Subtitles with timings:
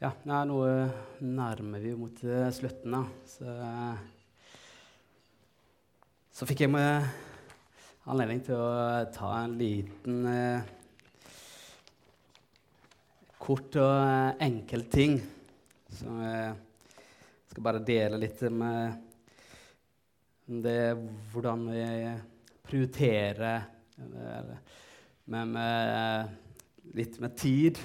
[0.00, 0.62] Ja, nå
[1.20, 3.00] nærmer vi mot eh, slutten, da.
[3.28, 3.52] Så,
[6.32, 7.04] så fikk jeg med
[8.08, 10.70] anledning til å ta en liten eh,
[13.44, 15.18] kort og eh, enkel ting.
[15.92, 16.54] Så jeg
[17.50, 19.04] skal bare dele litt med
[20.64, 20.94] det
[21.34, 21.82] hvordan vi
[22.70, 23.68] prioriterer
[24.00, 24.56] eh,
[25.28, 27.82] med, med litt med tid.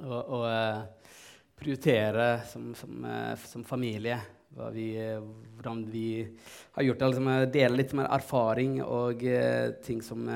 [0.00, 0.80] Og, og eh,
[1.60, 4.18] prioritere som, som, eh, som familie
[4.72, 4.86] vi,
[5.54, 6.28] hvordan vi
[6.72, 7.10] har gjort det.
[7.12, 10.26] Liksom, dele litt mer erfaring og uh, ting som,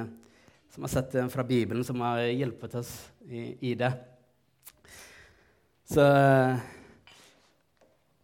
[0.71, 2.93] som har sett fra Bibelen, som har hjulpet oss
[3.27, 3.91] i, i det.
[5.85, 6.05] Så,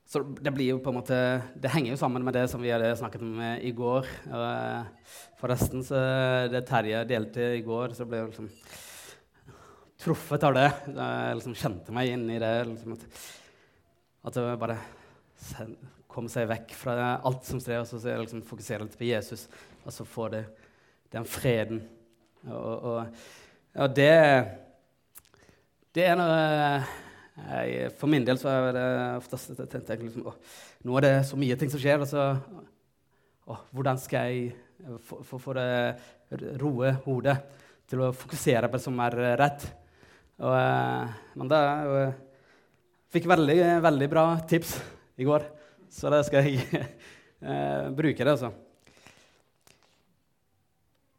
[0.06, 1.16] så, det blir jo på en måte
[1.60, 4.06] Det henger jo sammen med det som vi hadde snakket om i går.
[4.30, 5.10] Og,
[5.42, 5.98] forresten, så
[6.52, 8.48] det Terje delte i går, så ble det liksom
[10.00, 10.66] truffet av det.
[10.88, 12.52] Jeg liksom kjente meg inn i det.
[12.70, 13.06] Liksom at,
[14.30, 14.78] at jeg bare
[16.10, 19.46] kom seg vekk fra alt som strever, og så liksom fokusere litt på Jesus.
[19.84, 20.44] Og så få det,
[21.12, 21.84] den freden.
[22.48, 23.22] Og, og,
[23.76, 24.16] og det,
[25.94, 26.40] det er noe
[27.40, 28.86] jeg, For min del så er det
[29.18, 30.32] oftest tenkte jeg liksom, å,
[30.88, 32.24] Nå er det så mye ting som skjer, og så
[33.44, 34.54] å, Hvordan skal jeg
[35.28, 35.68] få det
[36.62, 37.36] roe hodet
[37.90, 39.68] til å fokusere på det som er rett?
[40.40, 42.12] Og, eh, men det jeg
[43.12, 44.72] fikk veldig, veldig bra tips
[45.20, 45.44] i går,
[45.92, 46.62] så det skal jeg
[47.44, 48.24] uh, bruke.
[48.24, 48.52] det altså.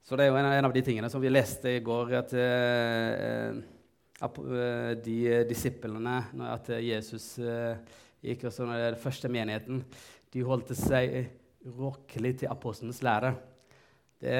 [0.02, 2.34] Så det er jo en, av de tingene som vi leste i går, at
[5.06, 5.18] de
[5.50, 6.16] disiplene
[6.48, 7.40] At Jesus
[8.22, 9.84] gikk også når den første menigheten,
[10.34, 11.30] de holdt seg
[11.78, 13.36] rokkelig til apostlenes lære.
[14.22, 14.36] Det,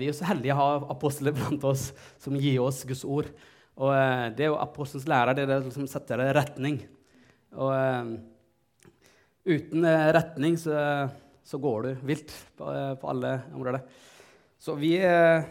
[0.00, 1.90] vi er så heldige å ha apostler blant oss
[2.22, 3.30] som gir oss Guds ord.
[3.76, 5.34] Og eh, det er jo apostelens lære.
[5.36, 6.80] Det er det som setter retning.
[7.56, 8.16] Og eh,
[9.46, 10.74] uten eh, retning så,
[11.46, 13.84] så, går du vilt på, eh, på, alle områder.
[14.58, 15.44] Så vi eh,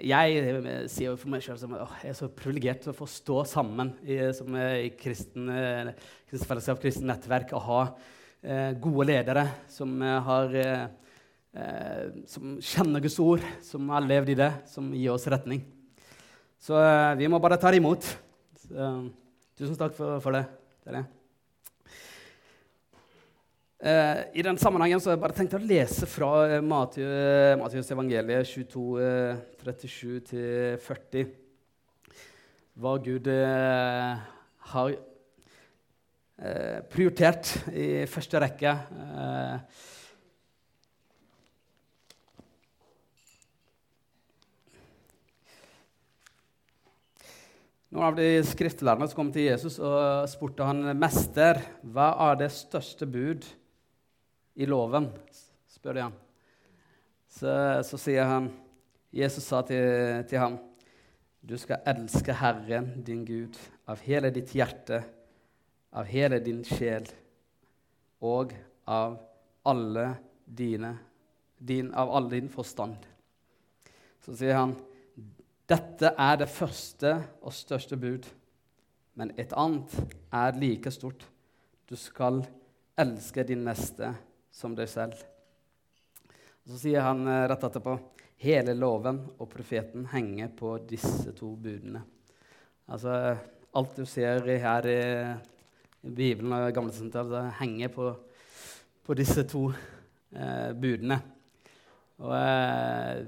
[0.00, 3.42] Jeg sier jo for meg sjøl at jeg er så privilegert til å få stå
[3.48, 5.50] sammen i, som, i kristen,
[6.30, 7.82] kristen fellesskap, kristent nettverk, og ha
[8.80, 10.54] gode ledere som har
[12.30, 15.60] som kjenner Guds ord, som har levd i det, som gir oss retning.
[16.60, 18.04] Så uh, vi må bare ta det imot.
[18.60, 19.08] Så, uh,
[19.56, 20.44] tusen takk for, for det.
[20.84, 21.04] det, det.
[23.80, 28.82] Uh, I den sammenhengen så har jeg bare tenkt å lese fra Matius evangeliet 22,
[29.64, 31.30] 37-40.
[32.80, 33.30] Hva Gud
[34.72, 34.92] har
[36.92, 38.76] prioritert i første rekke.
[39.00, 39.88] Uh,
[47.90, 52.52] Noen av de skriftlærerne som kom til Jesus og spurte han, 'Mester, hva er det
[52.54, 53.42] største bud
[54.54, 55.08] i loven?'
[55.66, 56.14] spør de han.
[57.26, 57.50] Så,
[57.82, 58.46] så sier han,
[59.10, 60.58] Jesus sa til, til ham,
[61.42, 63.58] 'Du skal elske Herren, din Gud,
[63.90, 65.02] av hele ditt hjerte,
[65.90, 67.10] av hele din sjel
[68.22, 68.54] og
[68.86, 69.18] av
[69.66, 70.12] alle
[70.46, 70.94] dine,
[71.58, 73.02] din, av all din forstand.'
[74.22, 74.78] Så sier han,
[75.70, 77.12] dette er det første
[77.46, 78.24] og største bud,
[79.14, 79.92] men et annet
[80.34, 81.22] er like stort.
[81.86, 82.40] Du skal
[82.98, 84.08] elske din neste
[84.50, 85.14] som deg selv.
[86.64, 87.94] Og så sier han eh, rett etterpå
[88.42, 92.02] hele loven og profeten henger på disse to budene.
[92.90, 93.36] Altså,
[93.78, 95.02] alt du ser her i,
[96.02, 98.08] i Bibelen og Testamentet, henger på,
[99.06, 101.20] på, disse to eh, budene.
[102.18, 103.22] Og eh,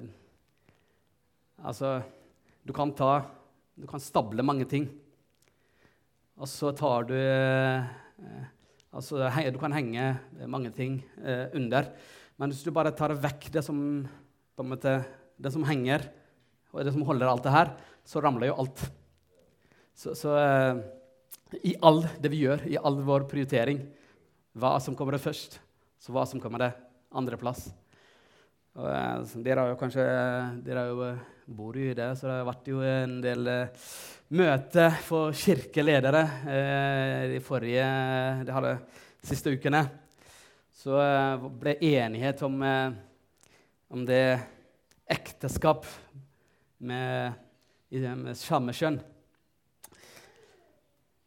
[1.62, 1.92] altså
[2.62, 3.24] du kan, ta,
[3.74, 4.86] du kan stable mange ting.
[6.38, 8.46] Og så tar du eh,
[8.90, 10.06] altså, Du kan henge
[10.46, 11.90] mange ting eh, under.
[12.38, 13.78] Men hvis du bare tar vekk det som,
[14.62, 14.96] måte,
[15.36, 16.06] det som henger,
[16.72, 17.74] og det som holder alt det her,
[18.08, 18.86] så ramler jo alt.
[19.94, 20.80] Så, så eh,
[21.68, 23.82] i all det vi gjør, i all vår prioritering,
[24.56, 25.58] hva som kommer det først,
[26.00, 26.72] så hva som kommer det
[27.12, 27.68] andreplass.
[28.72, 30.04] Og, eh, dere har jo kanskje
[30.64, 33.90] dere har jo eh, bor i det, så det har vært jo en del eh,
[34.32, 37.84] møter for kirkeledere eh, de forrige
[38.48, 38.70] de hadde,
[39.28, 39.82] siste ukene.
[40.72, 42.96] Så eh, ble enighet om, eh,
[43.92, 44.24] om det
[45.18, 45.84] ekteskap
[46.80, 47.36] med,
[47.92, 48.96] med samme kjønn.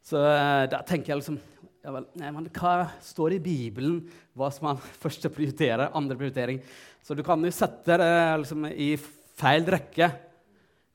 [0.02, 1.38] Så da tenker jeg liksom
[1.86, 4.00] ja, vel, nei, Hva står i Bibelen
[4.34, 6.58] hva som man første prioriterer, andre prioritering?
[7.06, 8.96] Så du kan jo sette det liksom, i
[9.38, 10.10] feil rekke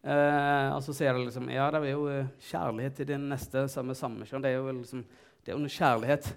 [0.02, 3.68] Eh, og så sier det liksom Ja, det er jo eh, kjærlighet til din neste
[3.69, 4.42] samme kjønn.
[4.42, 5.04] Det er jo liksom
[5.42, 6.30] det er jo kjærlighet.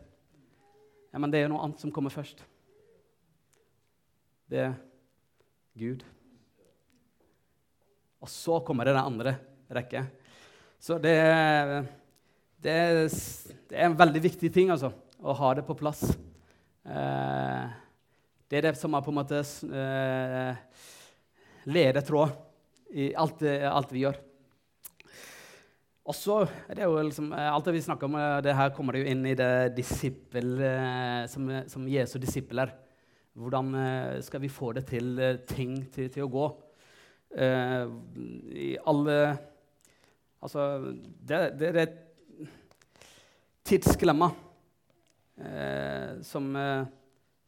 [1.13, 2.41] Ja, men det er jo noe annet som kommer først.
[4.49, 4.75] Det er
[5.77, 6.05] Gud.
[8.25, 9.35] Og så kommer det den andre
[9.77, 10.07] rekke.
[10.81, 11.17] Så det,
[12.65, 12.77] det,
[13.69, 16.05] det er en veldig viktig ting altså, å ha det på plass.
[16.85, 17.84] Eh,
[18.49, 20.63] det er det som er på en måte eh,
[21.71, 22.35] ledetråd
[22.95, 24.19] i alt, alt, vi gjør.
[26.05, 28.95] Og så er det jo liksom, Alt det vi snakker om, eh, det her kommer
[28.95, 32.75] det jo inn i det disippel, eh, som, som Jesu disipler.
[33.35, 35.17] Hvordan eh, skal vi få det til
[35.49, 36.47] ting til, til å gå?
[37.35, 37.91] Uh,
[38.55, 39.39] I alle
[40.45, 40.93] Altså,
[41.25, 41.93] det, det, er er
[43.65, 44.27] tidsklemma
[45.41, 46.85] uh, som, uh,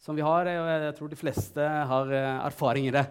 [0.00, 2.12] som, vi har, og jeg tror de fleste har
[2.46, 3.04] erfaring i det.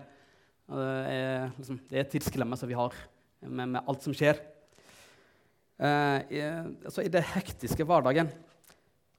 [0.69, 2.93] det er, liksom, det er tidsklemma som vi har
[3.41, 4.39] med, med alt som skjer.
[5.75, 6.39] I,
[6.85, 8.29] altså, I det hektiske hverdagen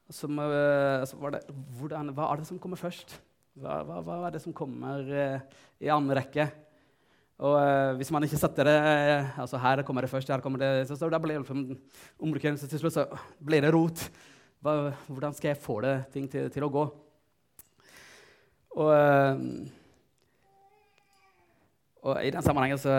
[0.09, 1.43] som, altså, det,
[1.81, 3.19] hvordan, Hva er det som kommer først?
[3.61, 5.11] Hva, hva, hva er det som kommer
[5.83, 6.49] i andre rekke?
[7.45, 10.63] Og eh, hvis man ikke setter det uh, altså Her kommer det først, her kommer
[10.63, 13.05] det så, så da blir det så til slutt så
[13.45, 14.07] blir det rot.
[14.65, 16.87] Hva, hvordan skal jeg få det ting til, til å gå?
[18.77, 19.37] Og, uh,
[22.05, 22.93] og, i den sammenhengen så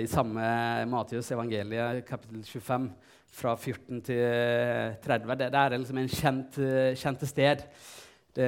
[0.00, 0.40] I samme
[0.88, 2.86] Matius evangeliet, kapittel 25,
[3.34, 4.22] fra 14 til
[5.04, 6.56] 30, det, det er liksom en kjent,
[6.96, 7.66] kjent sted.
[8.32, 8.46] Det,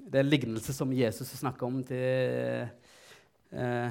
[0.00, 2.66] det er en lignelse som Jesus snakker om til
[3.48, 3.90] Eh,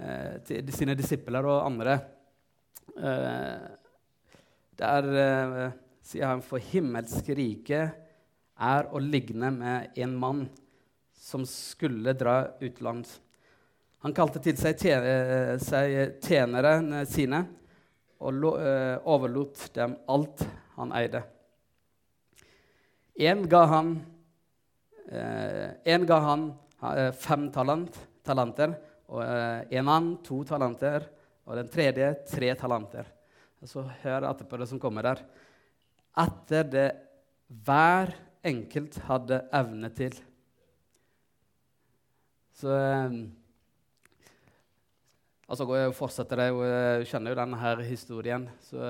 [0.00, 1.98] eh, til sine disipler og andre.
[2.96, 3.66] Eh,
[4.78, 5.08] der
[6.06, 7.82] sier han for himmelsk rike
[8.58, 10.44] er å ligne med en mann
[11.18, 13.18] som skulle dra utenlands.
[14.02, 14.78] Han kalte til seg,
[16.22, 17.42] tjenerne sine
[18.18, 18.44] og
[19.06, 20.44] overlot dem alt
[20.78, 21.24] han eide.
[23.18, 23.92] En ga han,
[25.10, 28.74] en ga han Eh, fem talent, talenter.
[29.10, 31.08] Og eh, en annen to talenter.
[31.48, 33.08] Og den tredje tre talenter.
[33.58, 35.24] Og så hør etterpå det som kommer der.
[36.18, 36.88] Etter det
[37.64, 38.12] hver
[38.46, 40.14] enkelt hadde evne til.
[42.58, 43.20] Så eh,
[45.48, 48.42] Altså, jeg fortsetter det, jeg kjenner jo denne historien.
[48.60, 48.82] Så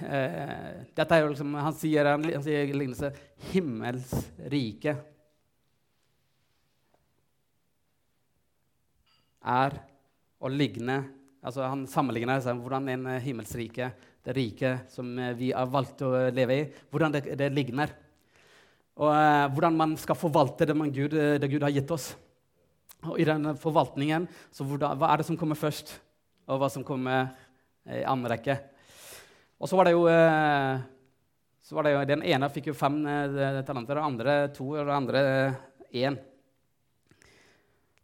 [0.00, 3.12] eh, dette er jo liksom, Han sier, en lignelse
[3.50, 4.14] 'himmels
[4.48, 4.96] rike'.
[9.46, 9.78] er
[10.42, 10.98] å ligne
[11.46, 13.92] altså Han sammenligner seg hvordan en himmelsrike,
[14.26, 17.92] det riket som eh, vi har valgt å leve i, hvordan det, det ligner.
[18.98, 22.10] Og eh, hvordan man skal forvalte det, Gud, eh, det Gud har gitt oss.
[23.06, 25.94] Og I den forvaltningen så hvordan, hva er det som kommer først,
[26.50, 27.30] og hva som kommer
[27.86, 28.56] i andre rekke.
[29.62, 30.80] Og så var det jo, eh,
[31.70, 34.96] var det jo Den ene fikk jo fem eh, talenter, den andre to, og den
[34.96, 35.22] andre
[35.94, 36.18] én.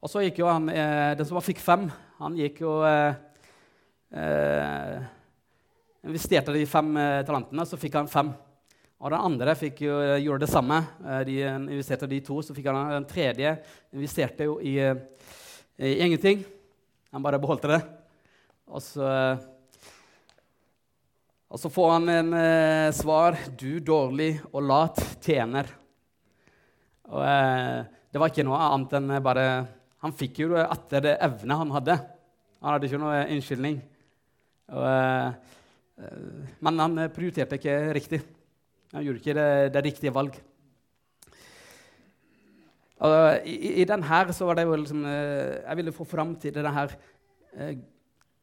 [0.03, 3.15] Og så gikk jo han, eh, Den som fikk fem, han gikk jo eh,
[6.03, 8.33] eh, Investerte de fem eh, talentene, så fikk han fem.
[9.03, 10.81] Og den andre jo, eh, gjorde det samme.
[11.07, 13.57] Eh, de investerte de to, så fikk han den tredje
[13.93, 14.79] investerte jo i,
[15.79, 16.45] i ingenting.
[17.13, 17.81] Han bare beholdt det.
[18.67, 19.07] Og så,
[21.53, 25.69] og så får han en svar 'Du dårlig og lat tjener'.
[27.13, 29.47] Og det var ikke noe annet enn bare
[30.03, 31.95] han fikk jo etter det evne han hadde.
[32.63, 33.77] Han hadde ikke noe unnskyldning.
[34.73, 35.61] Og, uh,
[36.63, 38.21] men han prioriterte ikke riktig.
[38.93, 40.35] Han gjorde ikke det, det riktige valg.
[43.03, 46.37] Og, i, I den her så var det jo liksom uh, Jeg ville få fram
[46.39, 47.73] til det her uh,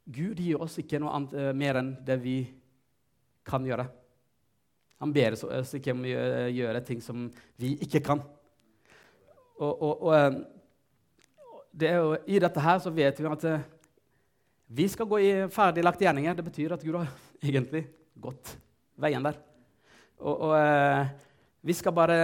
[0.10, 2.40] Gud gir oss ikke noe annet mer enn det vi
[3.46, 3.86] kan gjøre.
[5.00, 6.14] Han ber oss ikke om å
[6.50, 7.28] gjøre ting som
[7.62, 8.24] vi ikke kan.
[9.62, 10.40] Og, og, og
[11.70, 13.46] det jo, I dette her så vet vi at
[14.80, 16.36] vi skal gå i ferdiglagte gjerninger.
[16.42, 17.86] Det betyr at Gud har egentlig
[18.20, 18.56] gått
[19.00, 19.38] veien der.
[20.20, 21.12] Og, og eh,
[21.66, 22.18] vi skal bare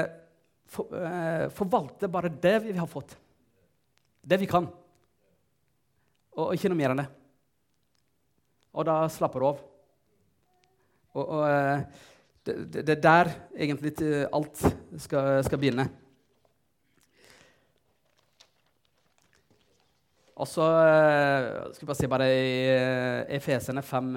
[0.68, 3.16] for, eh, forvalte bare det vi har fått.
[4.22, 4.68] Det vi kan.
[6.36, 7.08] Og, og ikke noe mer enn det.
[8.76, 9.62] Og da slapper du av.
[11.16, 11.44] Og, og
[12.46, 13.94] det, det, er der egentlig
[14.36, 14.66] alt
[15.00, 15.88] skal, skal begynne.
[20.36, 24.10] Og så eh, skal jeg bare si bare i eh, Efesene 5,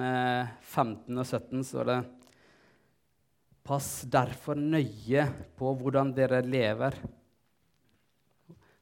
[0.59, 1.99] 15 eh, og 17 så er det
[3.69, 5.27] Pass derfor nøye
[5.59, 6.95] på hvordan dere lever.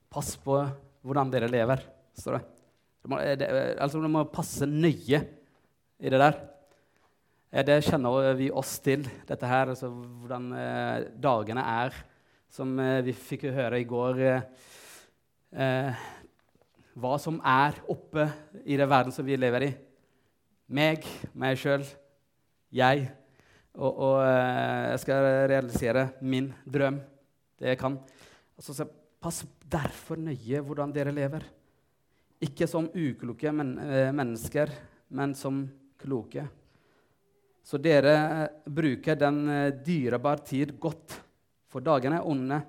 [0.07, 0.61] Pass på
[1.03, 1.83] hvordan dere lever.
[2.15, 2.43] står det.
[3.03, 3.49] Du må, det,
[3.83, 5.19] altså, du må passe nøye
[5.99, 6.39] i det der.
[7.67, 11.99] Det kjenner vi oss til, dette her, altså hvordan eh, dagene er.
[12.51, 16.07] Som eh, vi fikk høre i går eh,
[16.97, 18.25] Hva som er oppe
[18.65, 19.73] i den verden som vi lever i.
[20.73, 21.03] Meg,
[21.37, 21.83] meg sjøl,
[22.73, 23.03] jeg.
[23.77, 26.97] Og, og eh, jeg skal realisere min drøm,
[27.61, 27.99] det jeg kan.
[28.57, 28.87] Altså, så
[29.21, 31.45] pass derfor nøye hvordan dere lever.
[32.41, 34.73] Ikke som ukloke men, eh, mennesker,
[35.13, 35.61] men som
[36.01, 36.47] kloke.
[37.61, 39.43] Så dere eh, bruker den
[39.85, 41.19] dyrebare tid godt,
[41.69, 42.59] for dagene er onde.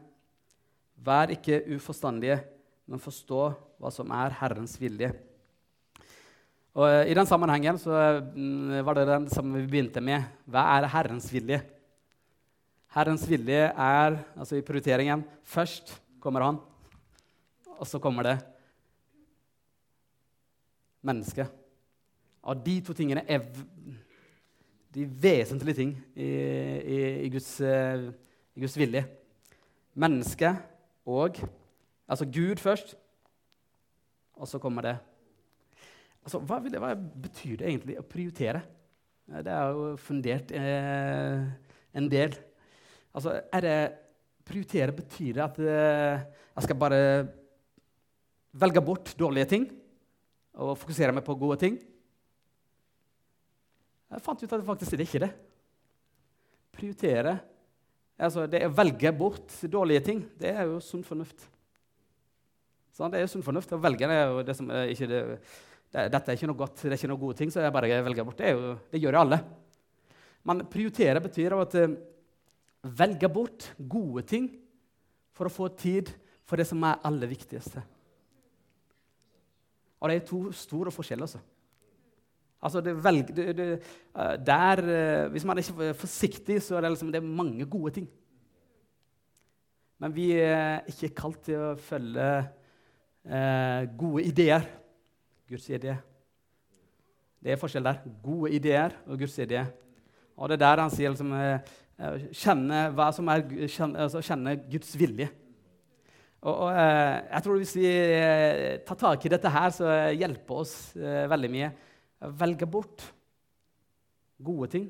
[1.00, 2.42] Vær ikke uforstandige,
[2.88, 3.42] men forstå
[3.78, 5.12] hva som er Herrens vilje.
[6.78, 7.92] Og eh, I den sammenhengen så
[8.86, 10.24] var det den som vi begynte med.
[10.48, 11.60] Hva er Herrens vilje?
[12.96, 16.58] Herrens vilje er, altså i prioriteringen Først kommer Han,
[17.78, 18.38] og så kommer det
[21.04, 21.52] mennesket.
[22.42, 23.44] Og de to tingene er
[24.94, 28.08] de vesentlige ting i, i, i, Guds, uh,
[28.56, 29.04] i Guds, vilje.
[29.94, 30.56] Mennesket
[31.06, 31.38] og
[32.08, 32.94] Altså Gud først,
[34.38, 34.96] og så kommer det.
[36.24, 38.62] Altså, hva, det, hva betyr det egentlig å prioritere?
[39.28, 41.42] Det er jo fundert eh,
[42.00, 42.36] en del.
[43.12, 43.78] Altså, er det
[44.48, 46.22] Prioritere betyr det at eh,
[46.56, 47.00] jeg skal bare
[48.56, 49.66] velge bort dårlige ting
[50.56, 51.76] og fokusere meg på gode ting?
[54.08, 55.30] Jeg fant ut at det faktisk er ikke det.
[56.72, 57.36] Prioritere.
[58.16, 61.44] Altså, det å velge bort dårlige ting, det er jo sunn fornuft.
[62.98, 63.70] Sånn, det er sunn fornuft.
[63.70, 65.22] Å velge det det som ikke det,
[65.94, 68.00] det, Dette er ikke noe godt, det er ikke noe gode ting, så jeg bare
[68.08, 68.40] velger bort.
[68.40, 69.38] Det, jo, det gjør jo alle.
[70.48, 71.94] Men prioritere betyr at uh,
[72.98, 74.50] velge bort gode ting
[75.36, 76.10] for å få tid
[76.48, 77.84] for det som er aller viktigste.
[79.98, 81.26] Og det er to store forskjeller.
[81.26, 81.40] altså.
[82.58, 83.66] Altså, det velg, det, det,
[84.18, 87.36] eh, der, eh, hvis man er ikke er forsiktig, så er det, liksom, det er
[87.42, 88.08] mange gode ting.
[89.98, 92.48] Men vi er ikke kalt til å følge eh,
[93.28, 94.64] gode ideer.
[95.48, 95.94] Guds idé.
[97.40, 98.00] Det er forskjell der.
[98.22, 99.62] Gode ideer og Guds idé.
[100.36, 104.54] Og det er der han sier liksom, eh, kjenne, hva som er, kjenne, altså, kjenne
[104.70, 105.28] Guds vilje.
[106.38, 110.62] Og, og eh, jeg tror Hvis vi eh, tar tak i dette her, så hjelper
[110.62, 111.72] oss veldig mye
[112.38, 113.04] velge bort
[114.38, 114.88] gode ting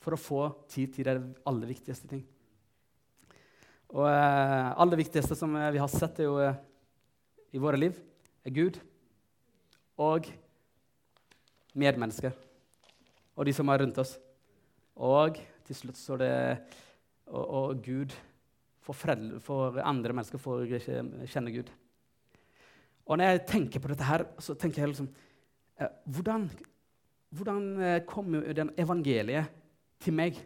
[0.00, 1.16] for å få tid til det
[1.48, 2.22] aller viktigste ting.
[3.90, 6.56] Og eh, aller viktigste som eh, vi har sett er jo, eh,
[7.52, 7.96] i våre liv,
[8.44, 8.78] er Gud
[10.00, 10.28] og
[11.76, 12.34] medmennesker
[13.36, 14.16] og de som er rundt oss.
[15.00, 16.34] Og til slutt så er det
[17.30, 18.14] og, og Gud
[18.80, 20.66] for, foreldre, for, andre mennesker får
[21.30, 21.70] kjenne Gud.
[23.06, 25.10] Og når jeg tenker på dette her, så tenker jeg liksom
[25.80, 26.50] Eh, hvordan,
[27.30, 29.48] hvordan eh, kommer den evangeliet
[30.00, 30.36] til meg?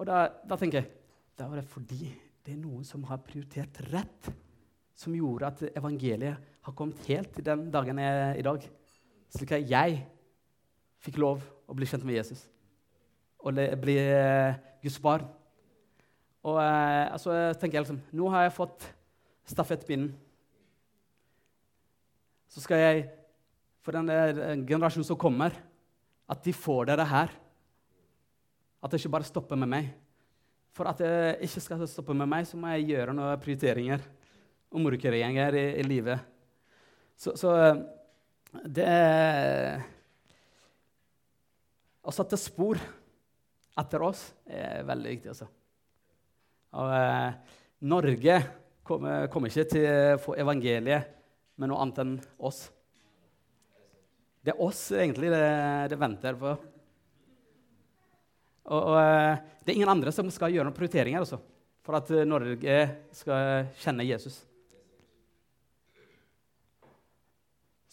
[0.00, 0.88] Og da, da, tenker jeg
[1.36, 2.08] da var det fordi
[2.46, 4.28] det er noen som har prioritert rett,
[4.96, 8.68] som gjorde at evangeliet har kommet helt til den dagen jeg er i dag.
[9.34, 9.98] Slik at jeg
[11.02, 12.46] fikk lov å bli kjent med Jesus
[13.46, 15.26] og bli eh, Guds barn.
[16.46, 18.86] Og eh, altså, tenker jeg liksom, Nå har jeg fått
[19.46, 20.14] stafettpinnen
[22.56, 23.00] så skal jeg,
[23.84, 25.52] for den generasjonen som kommer,
[26.24, 27.34] at de får dere her.
[28.80, 29.90] At det ikke bare stopper med meg.
[30.76, 31.12] For at det
[31.46, 34.02] ikke skal stoppe med meg, så må jeg gjøre noen prioriteringer
[34.76, 36.20] omrokeringer i, i livet.
[37.16, 37.52] Så, så
[38.64, 38.88] det
[42.06, 42.78] Å sette spor
[43.76, 45.32] etter oss er veldig viktig.
[45.32, 45.48] Altså.
[46.76, 47.56] Og, eh,
[47.90, 48.36] Norge
[48.86, 51.10] kommer, kommer, ikke til å få evangeliet
[51.58, 52.60] med noe annet enn oss.
[54.40, 55.42] Det er oss egentlig det,
[55.90, 56.54] det venter på.
[58.66, 61.38] Og, og, eh, det er ingen andre som skal gjøre noen prioriteringer altså,
[61.86, 62.78] for at eh, Norge
[63.14, 64.40] skal kjenne Jesus.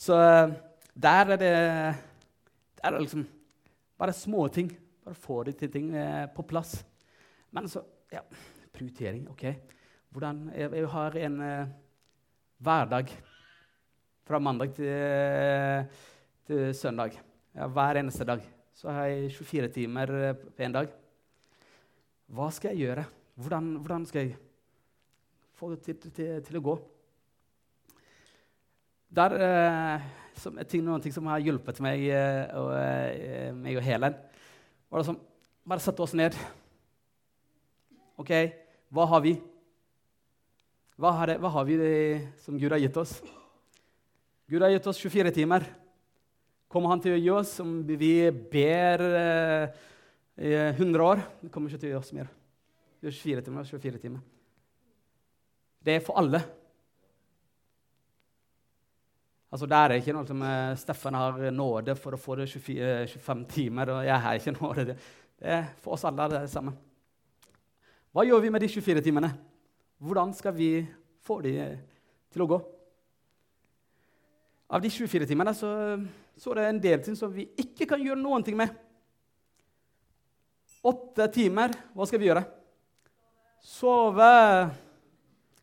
[0.04, 0.56] Så eh,
[0.94, 1.52] der er det,
[2.80, 3.28] der er liksom
[3.98, 4.72] bare små ting.
[5.04, 5.92] Bare få de til ting
[6.36, 6.78] på plass.
[7.52, 7.82] Men så
[8.14, 8.22] ja,
[8.74, 9.28] prioritering.
[9.34, 9.46] OK.
[10.14, 11.72] Hvordan, jeg, jeg har en uh,
[12.62, 13.10] hverdag
[14.24, 15.90] fra mandag til,
[16.48, 17.18] til søndag.
[17.58, 18.46] Ja, hver eneste dag.
[18.74, 20.90] Så har jeg 24 timer eh, på én dag.
[22.34, 23.06] Hva skal jeg gjøre?
[23.36, 24.38] Hvordan, hvordan skal jeg
[25.54, 26.76] få det til, til, til å gå?
[29.14, 30.06] Der, eh,
[30.42, 34.18] som, ting, noen ting som har hjulpet meg eh, og, eh, og Helen,
[34.90, 35.22] var det som
[35.64, 36.36] Bare sette oss ned.
[38.20, 38.34] OK,
[38.92, 39.32] hva har vi?
[41.00, 41.78] Hva har, hva har vi
[42.44, 43.14] som Gud har gitt oss?
[44.52, 45.64] Gud har gitt oss 24 timer.
[46.74, 48.16] Kommer han til å gi oss som vi
[48.50, 49.82] ber eh,
[50.42, 51.20] i 100 år?
[51.44, 52.32] Det kommer ikke til å gi oss mer.
[53.04, 54.24] 24 timer, 24 timer.
[55.86, 56.40] Det er for alle.
[59.54, 63.06] Altså, Der er ikke noe som uh, Steffen har nåde for å få det 24,
[63.20, 64.88] 25 timer, og jeg har ikke nåde.
[64.90, 64.98] Det,
[65.44, 66.74] det er for oss alle det samme.
[68.10, 69.30] Hva gjør vi med de 24 timene?
[70.02, 70.72] Hvordan skal vi
[71.22, 71.54] få de
[72.34, 72.62] til å gå?
[74.74, 75.70] Av de 24 timene så,
[76.38, 78.74] så er det en del ting som vi ikke kan gjøre noen ting med.
[80.84, 82.44] Åtte timer, hva skal vi gjøre?
[83.64, 84.32] Sove.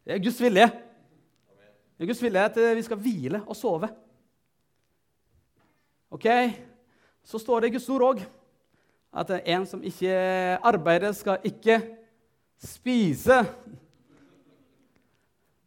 [0.07, 0.69] Det er Guds vilje.
[0.71, 3.91] Det er Guds vilje at vi skal hvile og sove.
[6.11, 6.27] Ok?
[7.23, 8.23] Så står det i Guds ord òg
[9.11, 10.15] at en som ikke
[10.65, 11.81] arbeider, skal ikke
[12.63, 13.43] spise.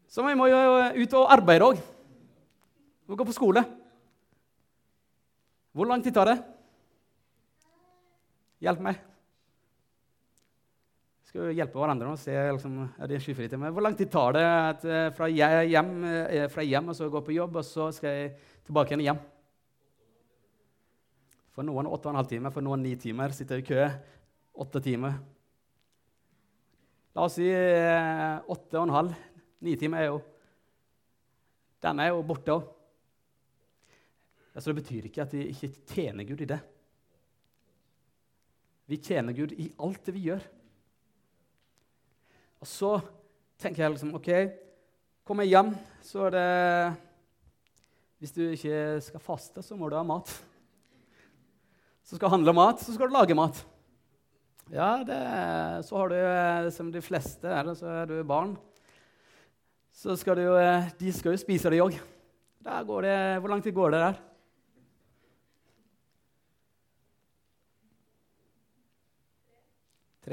[0.07, 0.59] Så vi må jo
[1.03, 1.77] ut og arbeide òg.
[1.77, 3.65] Vi må gå på skole.
[5.73, 6.37] Hvor lang tid tar det?
[8.61, 8.99] Hjelp meg.
[11.25, 13.73] Skal Vi hjelpe hverandre og se liksom, er det 24 timer.
[13.73, 17.23] Hvor lang tid tar det at, eh, fra, hjem, eh, fra hjem og så går
[17.25, 18.35] på jobb, og så skal jeg
[18.67, 19.21] tilbake igjen hjem?
[21.57, 23.33] For noen åtte og en halv time, for noen ni timer.
[23.33, 23.89] Sitter i kø
[24.53, 25.17] åtte timer.
[27.15, 29.17] La oss si eh, åtte og en halv.
[29.65, 30.21] Ni timer er jo
[31.81, 32.72] Den er jo borte òg.
[34.53, 36.59] Altså, det betyr ikke at vi ikke tjener Gud i det.
[38.85, 40.43] Vi tjener Gud i alt det vi gjør.
[42.61, 42.91] Og så
[43.59, 44.29] tenker jeg liksom OK,
[45.25, 46.49] kommer jeg hjem, så er det
[48.23, 50.29] Hvis du ikke skal faste, så må du ha mat.
[52.07, 53.57] Så skal du handle mat, så skal du lage mat.
[54.71, 55.17] Ja, det,
[55.83, 58.55] så har du, eh, som de fleste eller så er du barn.
[59.91, 61.99] Så skal du, eh, de skal jo spise det òg.
[62.63, 64.21] Hvor lang tid går det der?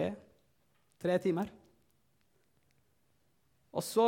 [0.01, 0.13] Tre.
[1.01, 1.49] Tre timer.
[3.71, 4.07] Og så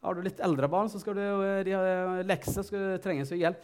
[0.00, 3.30] har du litt eldre barn, så skal du, eh, de har lekser, skal du trenges
[3.30, 3.62] hjelp.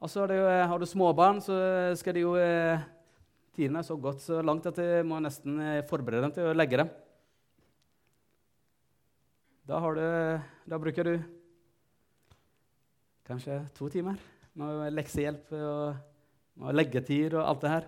[0.00, 0.38] Og så har du,
[0.72, 1.60] har du småbarn, så
[2.00, 2.80] skal de jo eh,
[3.50, 6.54] Tiden er så gått så langt at jeg må nesten eh, forberede dem til å
[6.56, 6.92] legge dem.
[9.68, 10.06] Da, du,
[10.70, 11.16] da bruker du
[13.28, 14.16] kanskje to timer
[14.56, 15.98] med leksehjelp og,
[16.60, 17.86] og leggetid og alt det her.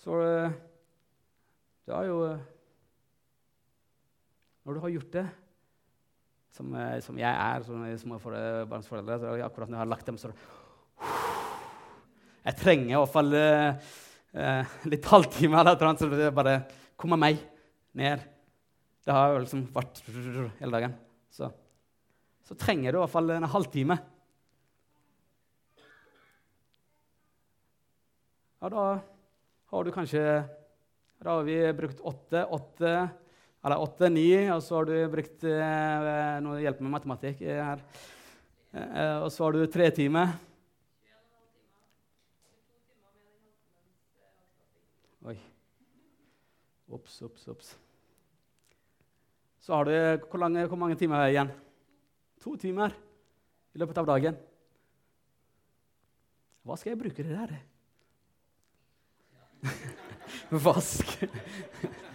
[0.00, 0.20] Så
[1.86, 2.20] det er jo
[4.66, 5.26] Når du har gjort det
[6.50, 10.32] som, eh, som jeg er som småbarnsforelder, så akkurat når jeg har lagt dem, så
[12.46, 13.30] Jeg trenger i hvert fall
[14.86, 16.60] litt halvtime eller noe, så det bare
[16.96, 17.38] kommer meg
[17.94, 18.22] ned.
[19.06, 20.02] Det har jo liksom vært
[20.58, 20.94] hele dagen.
[21.30, 21.48] Så,
[22.46, 23.98] så trenger du i hvert fall en halvtime.
[28.66, 29.00] Ja, da
[29.70, 30.20] har du kanskje
[31.22, 32.94] Da har vi brukt åtte, åtte
[33.62, 37.84] eller åtte-ni, og så har du brukt Nå noe hjelp med matematikk her.
[38.74, 40.32] Eh, og så har du tre timer.
[45.30, 45.36] Oi.
[46.90, 47.70] Ops, ops, ops.
[49.62, 51.54] Så har du hvor, lange, hvor mange timer igjen?
[52.42, 52.98] To timer
[53.78, 54.44] i løpet av dagen.
[56.66, 57.58] Hva skal jeg bruke det der?
[60.66, 61.16] Vask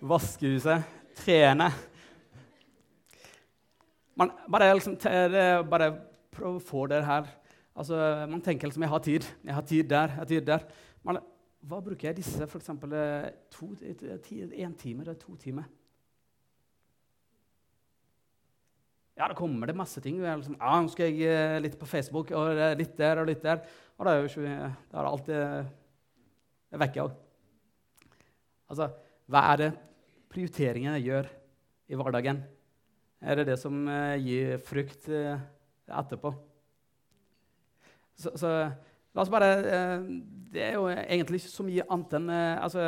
[0.00, 0.82] vaskehuset,
[1.16, 1.70] Trene.
[4.14, 4.96] man, bare, liksom,
[5.70, 5.90] bare
[6.32, 7.30] prøv å få det her.
[7.76, 7.96] Altså,
[8.30, 9.30] man tenker liksom jeg har tid.
[9.44, 10.12] Jeg har tid der.
[10.12, 10.66] jeg har tid der.
[11.04, 11.18] Man,
[11.66, 12.94] hva bruker jeg disse for eksempel,
[14.56, 15.66] én time eller to timer?
[19.16, 20.20] Ja, da kommer det masse ting.
[20.20, 23.64] Liksom, ja, nå skal jeg litt på Facebook, og litt der og litt der.
[23.96, 25.66] Og da er jo ikke, da er
[26.66, 27.16] alt uh, vekke òg.
[28.66, 28.90] Altså,
[29.30, 29.70] hva er det
[30.32, 31.30] prioriteringene jeg gjør
[31.90, 32.42] i hverdagen?
[33.22, 35.38] Er det det som uh, gir frukt uh,
[35.86, 36.34] etterpå?
[38.16, 38.50] Så, så,
[39.12, 40.06] la oss bare uh,
[40.52, 42.84] Det er jo egentlig ikke så mye annet enn altså,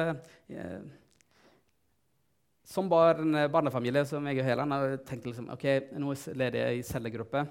[2.64, 5.64] Som barn, barnefamilie som jeg og Helen har tenkt liksom, ok,
[5.96, 7.46] nå leder jeg i cellegruppe.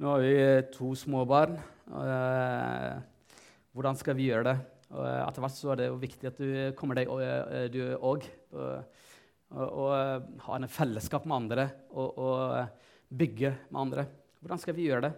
[0.00, 0.32] Nå har vi
[0.72, 1.58] to små barn.
[3.76, 4.56] Hvordan skal vi gjøre det?
[4.94, 7.80] Og eh, etter hvert så er det jo viktig at du kommer deg eh, du
[7.96, 8.26] òg.
[8.56, 9.04] Og,
[9.52, 14.02] og, og eh, ha en fellesskap med andre og, og, bygge med andre.
[14.42, 15.12] Hvordan skal vi gjøre det?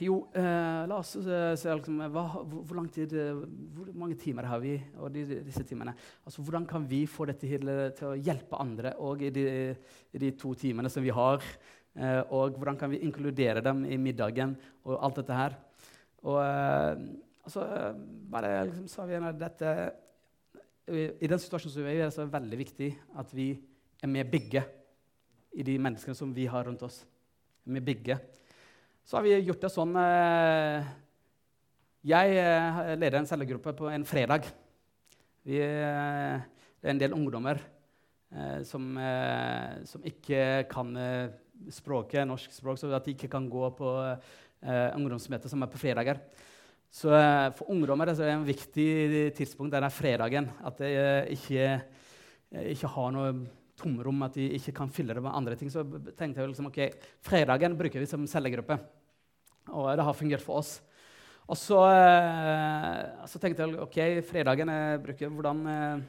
[0.00, 3.40] jo, eh, la oss eh, se liksom, hva, hvor, hvor, tid, eh,
[3.74, 4.74] hvor mange timer har vi?
[4.96, 5.92] og de, disse timene?
[6.24, 7.68] Altså, Hvordan kan vi få dette til,
[8.08, 11.44] å hjelpe andre i i de, to timene som vi har?
[11.94, 15.58] Eh, og hvordan kan vi inkludere dem i middagen og alt dette her?
[16.28, 17.04] Og eh,
[17.44, 17.66] altså,
[18.30, 19.70] bare liksom, sa vi dette
[20.90, 22.90] I den situasjonen som vi er i, er det veldig viktig
[23.22, 23.52] at vi
[24.00, 24.64] er med begge
[25.54, 27.02] i de menneskene som vi har rundt oss.
[27.64, 28.16] Med bygge.
[29.04, 30.88] Så har vi gjort det sånn eh,
[32.08, 34.48] Jeg eh, leder en cellegruppe på en fredag.
[35.46, 36.40] Vi, eh,
[36.80, 37.60] det er en del ungdommer
[38.62, 38.84] som,
[39.90, 40.92] som, ikke kan
[41.74, 43.88] språket, norsk språk, så at de ikke kan gå på
[44.60, 46.18] ungdomsmøte som er på fredager.
[46.90, 47.08] Så
[47.56, 48.90] for ungdommer er det en viktig
[49.38, 50.50] tidspunkt denne fredagen.
[50.66, 50.90] At de
[51.32, 51.68] ikke,
[52.74, 53.32] ikke har noe
[53.80, 55.70] tomrom, at de ikke kan fylle det med andre ting.
[55.72, 55.84] Så
[56.18, 56.80] tenkte jeg liksom, ok,
[57.24, 58.78] fredagen bruker vi som cellegruppe.
[59.70, 60.78] Og det har fungert for oss.
[61.50, 66.08] Og så, eh, så tenkte jeg ok, fredagen jeg bruker hvordan eh,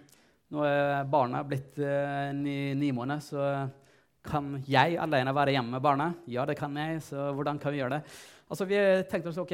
[0.52, 3.44] Nå er barna blitt eh, ni, ni, måneder, så
[4.28, 6.10] kan jeg alene være hjemme med barna?
[6.28, 7.00] Ja, det kan jeg.
[7.06, 8.18] Så hvordan kan vi gjøre det?
[8.52, 9.54] Altså, Vi tenkte oss ok,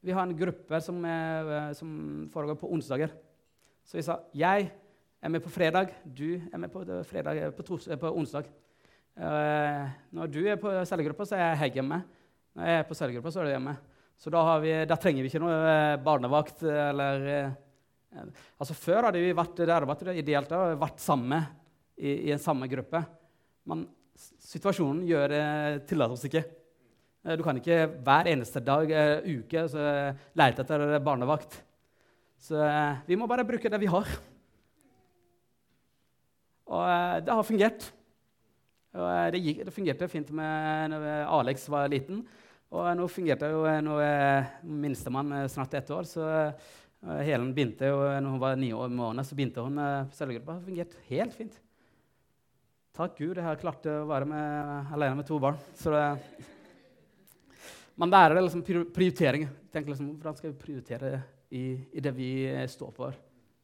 [0.00, 1.90] vi har en gruppe som, er, som
[2.32, 3.12] foregår på onsdager.
[3.84, 4.70] Så vi sa jeg
[5.20, 8.48] er med på fredag, du er med på, fredag, på, tos, på onsdag.
[9.20, 11.98] Uh, når du er på cellegruppa, så er jeg hjemme.
[12.56, 13.74] Når jeg er på cellegruppa, så er du hjemme.
[14.20, 18.24] Så da, vi, da, trenger vi ikke noe eh, barnevakt eller uh,
[18.60, 21.38] Altså Før hadde vi vært der vært ideelt da, vært samme
[21.94, 23.00] i, i, en samme gruppe.
[23.70, 23.84] Men
[24.16, 25.44] situasjonen gjør det
[25.88, 26.42] tillater oss ikke.
[27.20, 28.88] Du kan ikke hver eneste dag,
[29.26, 29.66] uke,
[30.40, 31.58] lete etter barnevakt.
[32.40, 32.56] Så
[33.04, 34.08] vi må bare bruke det vi har.
[36.70, 37.88] Og eh, det har fungert.
[38.96, 41.08] Og eh, det, gikk, det, fungerte fint med når
[41.40, 42.22] Alex var liten.
[42.70, 44.04] Og nå fungerte jo eh, når
[44.62, 46.06] minstemann snart ett år.
[46.06, 46.28] så
[47.00, 49.80] Helen begynte jo når hun var ni år måned, så begynte hun
[50.12, 50.58] cellegruppa.
[50.58, 51.54] Det fungerte helt fint.
[52.94, 55.56] Takk Gud jeg har klart å være med, alene med to barn.
[55.78, 56.02] Så det,
[58.00, 58.62] man er det liksom
[58.94, 59.48] prioritering.
[59.72, 61.20] Tenk liksom, Hvordan skal vi prioritere
[61.52, 62.30] i, i det vi
[62.72, 63.16] står for?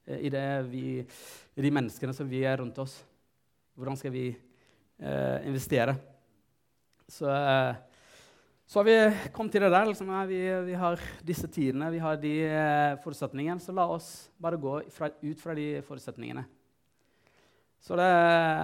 [0.05, 0.31] Eh, i,
[0.68, 2.99] vi, i, de menneskene som vi er rundt oss.
[3.77, 5.96] Hvordan skal vi eh, investere?
[7.09, 7.81] Så, eh,
[8.66, 8.99] så, har vi
[9.33, 9.88] kommet til det der.
[9.88, 13.62] Liksom, vi, vi, har disse tidene, vi har de eh, forutsetningene.
[13.62, 16.44] Så la oss bare gå fra, ut fra de forutsetningene.
[17.81, 18.12] Så det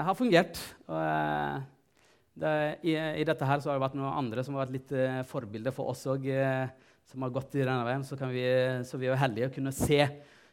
[0.05, 0.61] har fungert.
[0.85, 1.72] Og, eh,
[2.33, 2.53] det,
[2.89, 5.75] i, i, dette her har det vært noen andre som har vært litt uh, forbilder
[5.77, 6.29] for oss òg,
[7.11, 8.05] som har gått i denne veien.
[8.07, 8.47] Så, vi,
[8.89, 10.01] så vi er heldige å kunne se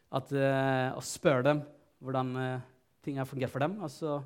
[0.10, 1.64] at, uh, og spørre dem
[2.02, 2.68] hvordan uh,
[3.06, 3.78] ting har fungert for dem.
[3.84, 4.20] Og så,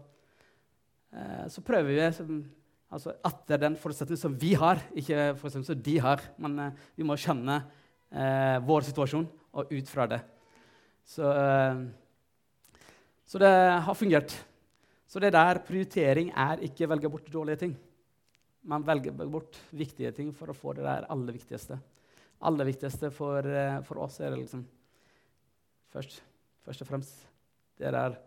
[1.13, 2.37] uh, så prøver vi som,
[2.93, 6.23] altså etter den forutsetningen som vi har, ikke forutsetningen som de har.
[6.41, 7.63] Men vi må kjenne
[8.61, 9.23] vår situasjon
[9.57, 10.19] og ut fra det.
[11.09, 11.25] Så,
[13.25, 13.49] så, det
[13.87, 14.35] har fungert.
[15.13, 17.73] Så det der prioritering er ikke velge bort dårlige ting.
[18.65, 21.78] Man velger bort viktige ting for å få det der aller viktigste.
[22.49, 23.45] Aller viktigste for,
[23.86, 24.63] for oss er det liksom
[25.93, 26.15] først,
[26.65, 27.19] først og fremst,
[27.78, 28.17] det der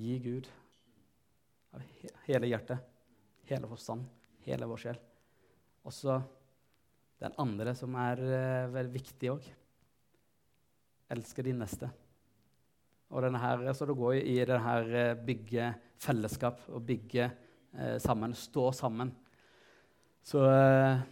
[0.00, 0.48] gi Gud
[1.76, 1.84] av
[2.24, 2.80] hele hjertet,
[3.50, 4.06] hele forstand,
[4.46, 5.02] hele vår sjel.
[5.84, 6.16] Også
[7.20, 9.52] den andre som er uh, veldig viktig òg.
[11.12, 11.92] Elsker din neste.
[13.14, 15.72] Og her, så det går i det her uh, bygge
[16.04, 19.12] fellesskap og bygge eh, sammen, stå sammen.
[20.24, 21.02] Så eh,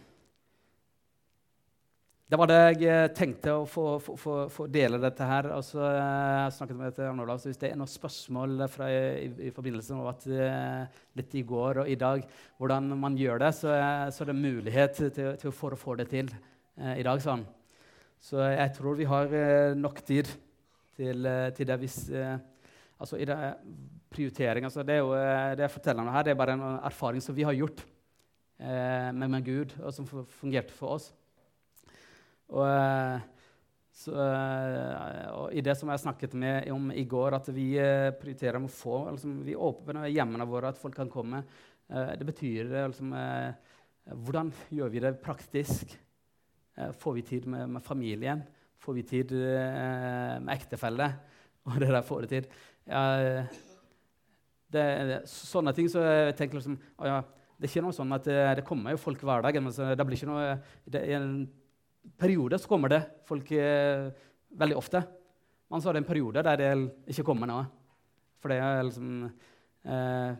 [2.29, 5.51] det var det jeg eh, tenkte å få, få, få, få dele dette her.
[5.53, 9.51] Altså, jeg snakket med til Olav, så Hvis det er noen spørsmål fra, i, i,
[9.53, 10.29] forbindelse med at,
[11.19, 12.23] litt i går og i dag,
[12.57, 13.75] hvordan man gjør det, så,
[14.13, 17.21] så er det mulighet til, til, å få det til eh, i dag.
[17.21, 17.45] Sånn.
[18.23, 20.29] Så jeg tror vi har eh, nok tid
[20.97, 21.99] til, til det hvis
[23.03, 23.35] Altså i det
[24.13, 25.15] prioritering altså, det, er jo,
[25.57, 27.81] det jeg forteller om her, det er bare en erfaring som vi har gjort
[28.59, 31.09] med, med Gud, og som fungerte for oss.
[32.53, 33.21] Og, eh,
[33.93, 38.11] så, eh, og, I det som jeg snakket med om i går, at vi eh,
[38.17, 41.43] prioriterer å få liksom, Vi åpner hjemmene våre, at folk kan komme.
[41.93, 43.13] det betyr liksom,
[44.25, 45.99] Hvordan gjør vi det praktisk?
[46.73, 48.41] får vi tid med, med, familien?
[48.83, 49.31] Får vi tid
[50.43, 51.07] med ektefelle?
[51.69, 52.49] Og det der får det tid.
[52.89, 53.03] Ja,
[54.73, 57.21] det, det, sånne ting så jeg tenker liksom, ja,
[57.55, 59.59] Det er ikke noe sånn at det, det kommer jo folk hver dag.
[59.61, 61.33] Men det blir ikke noe, det I en
[62.19, 64.09] periode så kommer det folk eh,
[64.59, 65.03] veldig ofte.
[65.71, 66.71] Men så er det en periode der det
[67.13, 67.67] ikke kommer noe.
[68.43, 70.33] For det er liksom eh,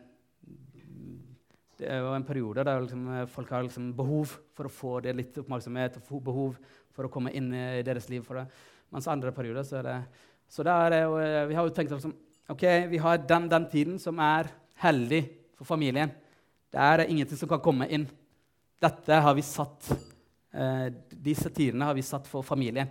[1.80, 5.16] det er jo en periode der liksom, folk har liksom behov for å få det
[5.18, 6.60] litt oppmerksomhet og behov
[6.94, 8.24] for å komme inn i deres liv.
[8.24, 8.46] for det.
[8.94, 9.98] Mens andre perioder så er det
[10.54, 11.16] Så der er jo,
[11.50, 12.14] vi har jo tenkt liksom,
[12.48, 14.52] ok, vi har den, den tiden som er
[14.84, 15.24] heldig
[15.58, 16.12] for familien.
[16.70, 18.06] Det er ingenting som kan komme inn.
[18.82, 19.92] Dette har vi satt
[20.54, 22.90] eh, Disse tidene har vi satt for familien.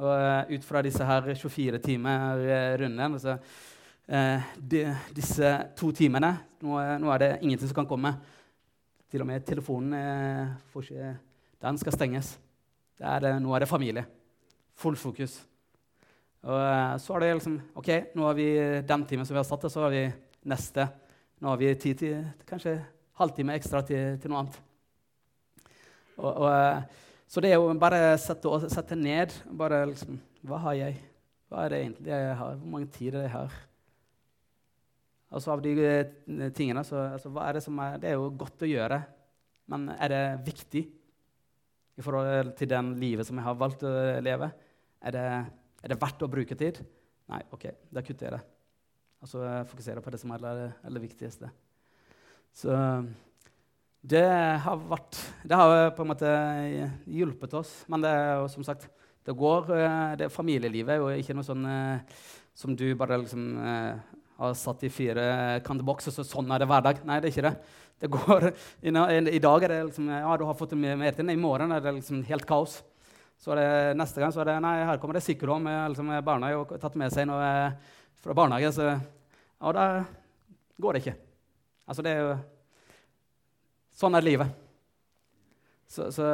[0.00, 3.34] Og uh, ut fra disse her 24 timer uh, runden altså,
[4.08, 6.30] eh, de, Disse to timene
[6.64, 8.14] nå, nå, er det ingenting som kan komme.
[9.12, 9.92] Til og med telefonen
[10.80, 11.10] ikke,
[11.60, 12.30] den skal stenges.
[13.02, 14.04] Er, nå er det familie.
[14.78, 15.40] Full fokus.
[16.42, 16.58] Og
[17.02, 18.48] så er det liksom OK, nå har vi
[18.86, 20.02] den timen som vi har satt, og så har vi
[20.50, 20.88] neste.
[21.42, 22.76] Nå har vi tid til kanskje
[23.18, 24.58] halvtime ekstra til, til noe annet.
[26.18, 30.78] Og, og så det er jo bare å sette, sette ned bare liksom, Hva har
[30.78, 30.98] jeg?
[31.48, 32.56] Hva er det egentlig jeg har?
[32.58, 33.54] Hvor mange tider jeg har?
[35.32, 38.26] Altså av de eh, tingene, så, altså, hva er det, som er, det er jo
[38.36, 38.98] godt å gjøre,
[39.72, 40.82] men er det viktig
[42.02, 43.92] i forhold til den livet som jeg har valgt å
[44.24, 44.50] leve?
[45.02, 45.26] Er det,
[45.82, 46.82] er det verdt å bruke tid?
[47.30, 48.42] Nei, OK, da kutter jeg det.
[49.22, 51.50] Altså fokuserer på det som er det aller viktigste.
[52.52, 52.74] Så
[54.02, 54.24] det
[54.64, 56.30] har, vært, det har på en måte
[57.06, 57.70] hjulpet oss.
[57.86, 58.88] Men det er jo som sagt
[59.22, 62.16] det går, det det Familielivet er jo ikke noe sånn eh,
[62.58, 66.82] som du bare liksom, eh, har satt i fire kantbokser, så sånn er det hver
[66.82, 66.98] dag.
[67.06, 67.54] Nei, det er ikke det.
[68.02, 68.48] Det går,
[68.82, 71.92] i, dag er det liksom Ja, du har fått mer til I morgen er det
[72.00, 72.80] liksom helt kaos.
[73.38, 76.50] Så det, neste gang så er det Nei, her kommer det sikkert med liksom, barna
[76.50, 77.46] jo tatt med seg noe
[78.18, 78.74] fra barnehage.
[78.74, 79.86] Så, ja, da
[80.82, 81.16] går det ikke.
[81.86, 82.34] Altså, det er jo
[84.02, 84.60] Sånn er livet.
[85.86, 86.26] Så, så,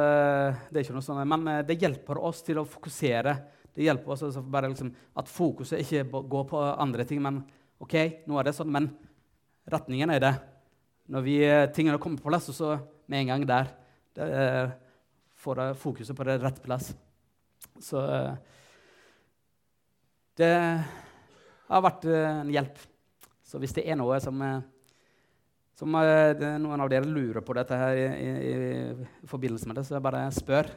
[0.71, 3.35] det er ikke noe sånn, Men eh, det hjelper oss til å fokusere.
[3.75, 4.89] Det hjelper oss bare liksom,
[5.21, 7.21] At fokuset ikke går på andre ting.
[7.21, 7.43] Men
[7.77, 8.89] OK, nå er det sånn, men
[9.69, 10.39] retningen er det.
[11.09, 12.75] Når vi, eh, tingene kommer på plass, og så
[13.09, 13.71] med en gang der
[14.15, 14.71] det, eh,
[15.39, 16.93] får fokuset på det rette plass.
[17.79, 18.01] Så
[20.35, 20.51] det
[21.69, 22.77] har vært en hjelp.
[23.43, 24.43] Så hvis det er noe som
[25.79, 28.51] som noen av dere lurer på dette her i, i,
[29.23, 30.67] i forbindelse med det, så bare spør.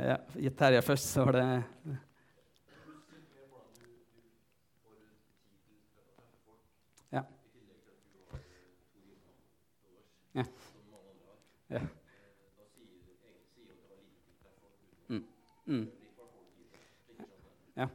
[0.00, 0.16] Ja,
[0.56, 1.62] Terje først, så var det
[7.12, 7.22] Ja.
[10.34, 10.44] Ja.
[11.70, 11.80] ja.
[15.66, 15.84] Mm.
[17.74, 17.88] Ja.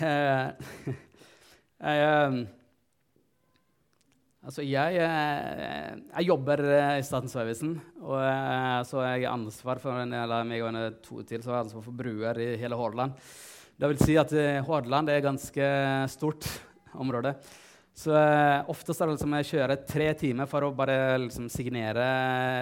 [0.00, 0.52] Eh,
[1.86, 2.46] jeg,
[4.46, 7.72] Altså, jeg, eh, jeg, jobber eh, i Statens vegvesen.
[8.04, 11.66] Og eh, så har jeg ansvar for eller meg og to til, så har jeg
[11.66, 13.16] ansvar for bruer i hele Hordaland.
[13.76, 14.30] Det vil si at
[14.64, 15.70] Hordaland er et ganske
[16.14, 16.46] stort
[17.02, 17.34] område.
[17.96, 18.12] Så
[18.70, 22.06] oftest er det liksom jeg kjører tre timer for å bare liksom, signere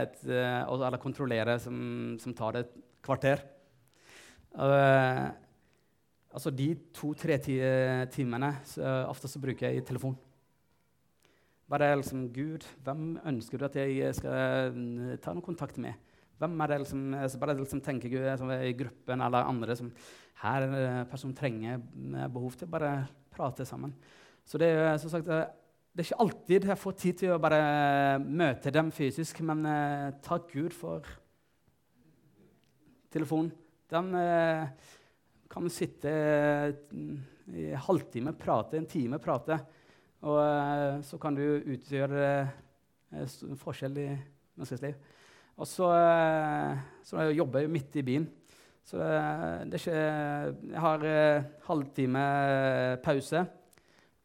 [0.07, 1.77] et, eller kontrollere, som,
[2.23, 2.73] som, tar et
[3.05, 3.43] kvarter.
[4.55, 5.29] Uh,
[6.35, 10.17] altså de to-tre timene så ofte så bruker jeg i telefon.
[11.71, 14.75] Bare liksom Gud, hvem ønsker du at jeg skal
[15.23, 15.97] ta noen kontakt med?
[16.39, 17.05] Hvem er det liksom,
[17.41, 19.93] bare liksom tenker Gud som er i gruppen eller andre som
[20.43, 21.81] her er en person trenger
[22.33, 23.95] behov til bare prate sammen.
[24.45, 28.19] Så det er som sagt, det er ikke alltid jeg får tid til å bare
[28.19, 31.07] møte dem fysisk, men uh, takk Gud for
[33.15, 33.55] telefonen.
[33.95, 34.67] Den eh,
[35.55, 37.15] kan sitte uh,
[37.55, 39.59] i en halvtime, prate, en time, prate.
[40.25, 44.97] Og eh, så kan du utgjøre eh, forskjell i menneskets liv.
[45.61, 48.31] Og så, uh, så jeg jobber jeg midt i byen.
[48.85, 51.05] Så det er ikke Jeg har
[51.65, 52.25] halvtime
[53.01, 53.41] pause.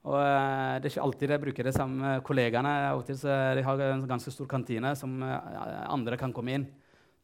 [0.03, 2.73] Og det er ikke alltid jeg bruker det sammen med kollegaene.
[3.15, 6.67] så de har en ganske stor kantine som andre kan komme inn.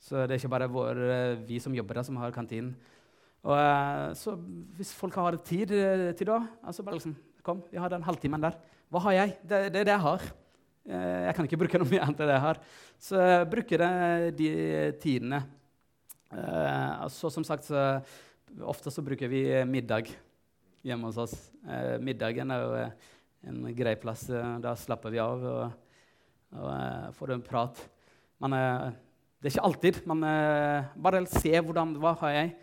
[0.02, 1.02] Så det er ikke bare vår,
[1.48, 2.76] vi som jobber der, som har kantinen.
[3.46, 4.34] Og, så
[4.78, 5.70] hvis folk har tid
[6.18, 8.56] til da altså bare liksom, Kom, vi har den halvtimen der.
[8.90, 9.34] Hva har jeg?
[9.46, 10.24] Det, det er det jeg har.
[10.90, 12.60] Eh, jeg kan ikke bruke noe mye annet enn det jeg har.
[12.98, 14.50] Så jeg bruker jeg de
[15.04, 15.44] tidene.
[17.14, 17.84] Så som sagt, så,
[18.66, 20.10] ofte så bruker vi middag
[20.86, 21.36] hjemme hos oss.
[22.02, 22.82] Middagen er jo
[23.52, 24.26] en grei plass.
[24.66, 25.78] Da slapper vi av og,
[26.58, 27.86] og får en prat.
[28.42, 28.58] Men
[29.40, 30.00] det er ikke alltid.
[30.10, 30.24] Men
[31.04, 32.56] bare se hvordan, hva har jeg.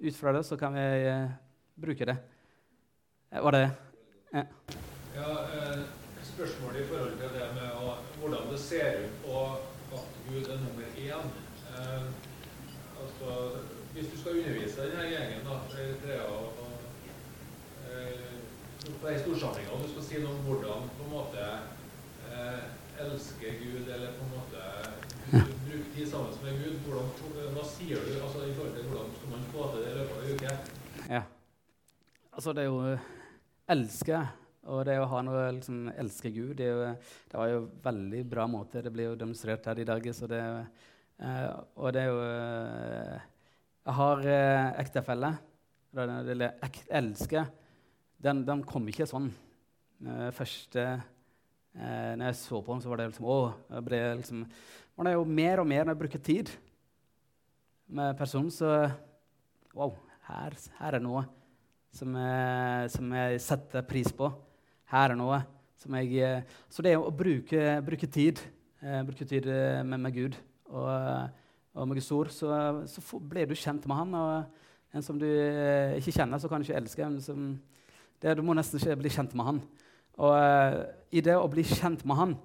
[0.00, 0.86] ut fra det så kan vi
[1.82, 2.16] bruke det.
[3.34, 3.70] Var det
[4.32, 4.44] ja.
[5.16, 5.30] ja
[6.22, 9.40] spørsmålet i forhold til det med å, hvordan det ser ut på
[9.94, 11.28] at Gud er nummer én
[13.02, 13.34] altså,
[13.94, 16.74] Hvis du skal undervise denne gjengen da, Eritrea og, og
[19.00, 19.36] på de du
[19.92, 21.46] skal si noe om hvordan på en måte
[23.04, 24.93] elsker Gud, eller på en måte
[25.94, 29.44] tid sammen med Gud, hvordan, hva sier du altså, i forhold til hvordan skal man
[29.52, 30.54] få til det i løpet av en uke?
[31.14, 31.20] Ja.
[32.34, 33.04] Altså, det er jo eh,
[33.70, 34.22] elske.
[34.74, 36.88] Og det å ha noe liksom, elske Gud, det, jo,
[37.30, 38.82] det, var jo veldig bra måte.
[38.82, 40.10] Det blir jo demonstrert her i dag.
[40.16, 40.42] Så det,
[41.22, 43.30] eh, og det er jo eh,
[43.84, 45.34] Jeg har eh, ektefelle.
[45.94, 47.46] Eller ek, elske.
[48.18, 49.30] Den, den, kom ikke sånn.
[50.02, 53.42] Eh, første eh, når jeg så på den, så var det liksom Å,
[53.76, 54.48] jeg ble liksom
[54.94, 56.50] Man er jo mer og mer når jeg bruker tid
[57.90, 58.92] med personen, så
[59.74, 59.96] Wow,
[60.28, 61.24] her, her er noe
[61.90, 64.28] som jeg, som jeg, setter pris på.
[64.92, 65.40] Her er noe
[65.82, 68.38] som jeg eh, Så det å bruke, bruke tid,
[68.86, 70.38] eh, bruke tid eh, med, med, Gud
[70.70, 70.86] og,
[71.74, 72.54] og med Guds ord, så,
[72.86, 74.14] så blir du kjent med Han.
[74.14, 77.10] Og en som du eh, ikke kjenner, så kan du ikke elske.
[77.26, 77.56] Som,
[78.22, 79.62] det, du må nesten ikke bli kjent med Han.
[80.22, 82.38] Og uh, i det å bli kjent med Han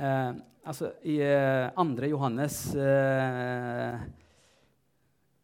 [0.00, 0.34] uh,
[0.64, 1.20] altså I
[1.76, 2.10] uh, 2.
[2.10, 2.60] Johannes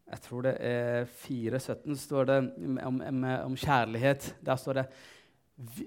[0.06, 4.36] jeg tror det er 4.17 står det om, om, om, kjærlighet.
[4.46, 4.84] Der står det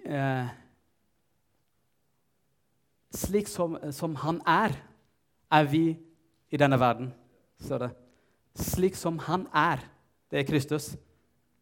[0.05, 0.49] eh,
[3.15, 4.75] Slik som, som, han er,
[5.51, 5.97] er vi
[6.51, 7.13] i denne verden,
[7.63, 7.89] står det.
[8.59, 9.81] Slik som han er,
[10.29, 10.91] det er Kristus,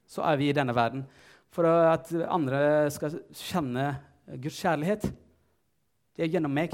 [0.08, 1.06] så er vi i denne verden.
[1.54, 3.94] For at andre skal kjenne
[4.42, 5.08] Guds kjærlighet,
[6.18, 6.74] det er gjennom meg.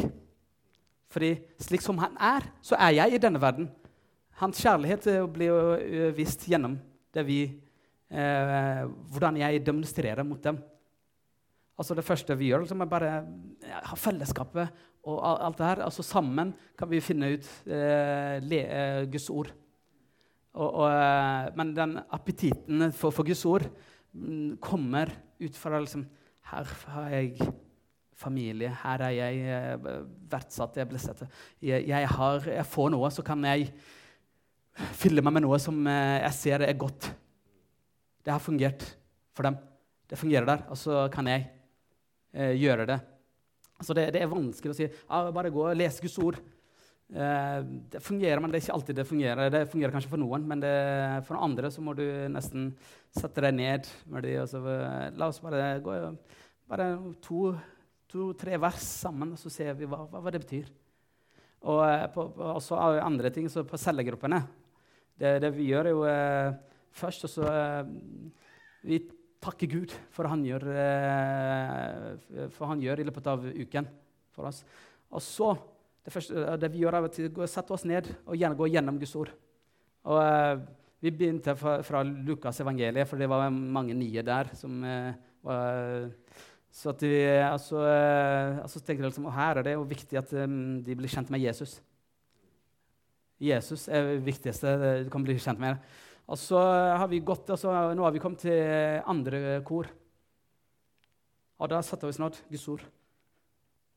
[1.14, 3.70] Fordi slik som han er, så er jeg i denne verden.
[4.42, 6.80] Hans kjærlighet eh, blir jo eh, vist gjennom
[7.28, 7.44] vi,
[8.10, 8.80] eh,
[9.14, 10.58] hvordan jeg demonstrerer mot dem.
[11.78, 13.12] Altså Det første vi gjør, liksom, er bare
[13.66, 15.84] ja, ha fellesskapet og alt det her.
[15.86, 19.52] Altså Sammen kan vi finne ut eh, le, eh, Guds ord.
[20.54, 23.66] Og, og, eh, men den appetitten for, for Guds ord
[24.14, 26.06] mm, kommer ut fra liksom,
[26.52, 27.54] Her har jeg
[28.20, 28.72] familie.
[28.84, 29.82] Her er jeg
[30.32, 31.26] verdsatt, jeg sett.
[31.62, 33.72] Jeg, har, jeg får noe, så kan jeg
[34.98, 37.12] fylle meg med noe som eh, jeg ser er godt.
[38.24, 38.86] Det har fungert
[39.36, 39.58] for dem.
[40.10, 41.46] Det fungerer der, og så kan jeg
[42.34, 43.00] eh, gjøre det.
[43.80, 46.38] Altså det, det, er vanskelig å si ah, bare gå og lese Guds ord.
[47.14, 47.60] Eh,
[47.94, 49.52] det fungerer, men det er ikke alltid det fungerer.
[49.54, 50.74] Det fungerer kanskje for noen, men det,
[51.28, 52.72] for andre så må du nesten
[53.14, 54.30] sette deg ned med.
[54.50, 56.00] Så, eh, la oss bare gå
[56.70, 56.88] bare
[58.14, 60.70] to-tre vers sammen, og så ser vi hva, hva, det betyr.
[61.66, 64.42] Og eh, på, på, også andre ting, så på cellegruppene
[65.18, 66.54] det, det, vi gjør, jo eh,
[66.94, 67.92] først så eh,
[68.84, 69.00] Vi
[69.44, 73.88] takker Gud for han gjør, eh, for han gjør i løpet av uken
[74.34, 74.64] for oss.
[75.14, 75.52] Og så
[76.04, 79.00] det, første, eh, det vi gjør, er å sette oss ned og gjerne gå gjennom
[79.02, 79.34] Guds ord.
[80.10, 80.64] Og eh,
[81.04, 84.54] Vi begynte fra, fra Lukas evangeliet, for det var mange nye der.
[84.56, 86.08] som eh, var...
[86.74, 87.82] Så at vi, altså,
[88.64, 91.30] altså tenkte jeg liksom, og her er det jo viktig at um, de blir kjent
[91.30, 91.78] med Jesus.
[93.44, 94.72] Jesus er det viktigste
[95.06, 95.78] du kan bli kjent med.
[96.26, 96.58] Og så
[96.98, 99.90] har vi gått, altså, nå har vi kommet til andre kor.
[101.62, 102.86] Og da satte vi snart Guds ord.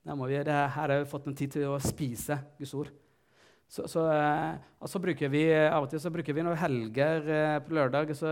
[0.07, 2.91] Vi, det her har vi fått en tid til å spise Guds ord.
[3.67, 7.25] Så, så, eh, og så bruker vi av og til så bruker vi noen helger
[7.27, 8.13] eh, på lørdag.
[8.15, 8.31] Så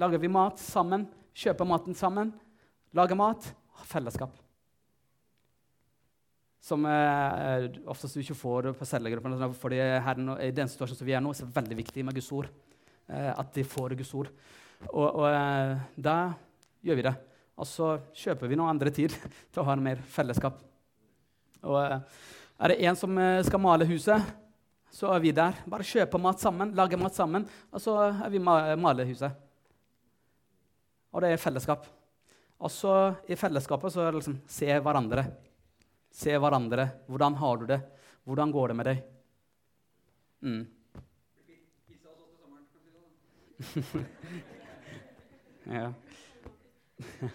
[0.00, 1.04] lager vi mat sammen.
[1.36, 2.32] Kjøper maten sammen.
[2.96, 3.50] Lager mat.
[3.88, 4.38] Fellesskap
[6.60, 9.48] som eh, oftest du ikke får på cellegruppene.
[9.56, 12.16] For her, I den situasjonen som vi er nå, så er det veldig viktig med
[12.18, 12.50] Guds ord.
[13.08, 14.28] Eh, at de får Guds ord.
[14.90, 16.16] Og, og eh, da
[16.84, 17.14] gjør vi det.
[17.60, 19.14] Og så kjøper vi noe andre tid
[19.52, 20.60] til å ha mer fellesskap.
[21.64, 22.20] Og eh,
[22.60, 24.30] er det en som eh, skal male huset,
[24.92, 25.62] så er vi der.
[25.70, 29.32] Bare kjøpe mat sammen, lage mat sammen, og så er vi ma male huset.
[31.10, 31.88] Og det er fellesskap.
[32.60, 32.94] Og så
[33.30, 35.24] i fellesskapet så er det liksom se hverandre.
[36.12, 36.88] Se hverandre.
[37.08, 37.80] Hvordan har du det?
[38.28, 38.98] Hvordan går det med deg?
[40.44, 40.66] Mm.
[45.76, 45.92] ja.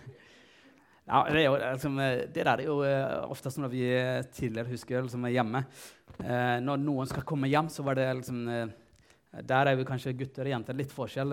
[1.05, 3.83] ja det, er jo, liksom, det, der er jo uh, oftest når vi
[4.29, 5.59] tidligere husker liksom, hjemme.
[6.21, 8.69] Eh, når noen skal komme hjem, så var det liksom uh,
[9.41, 11.31] Der er vi kanskje gutter og jenter litt forskjell.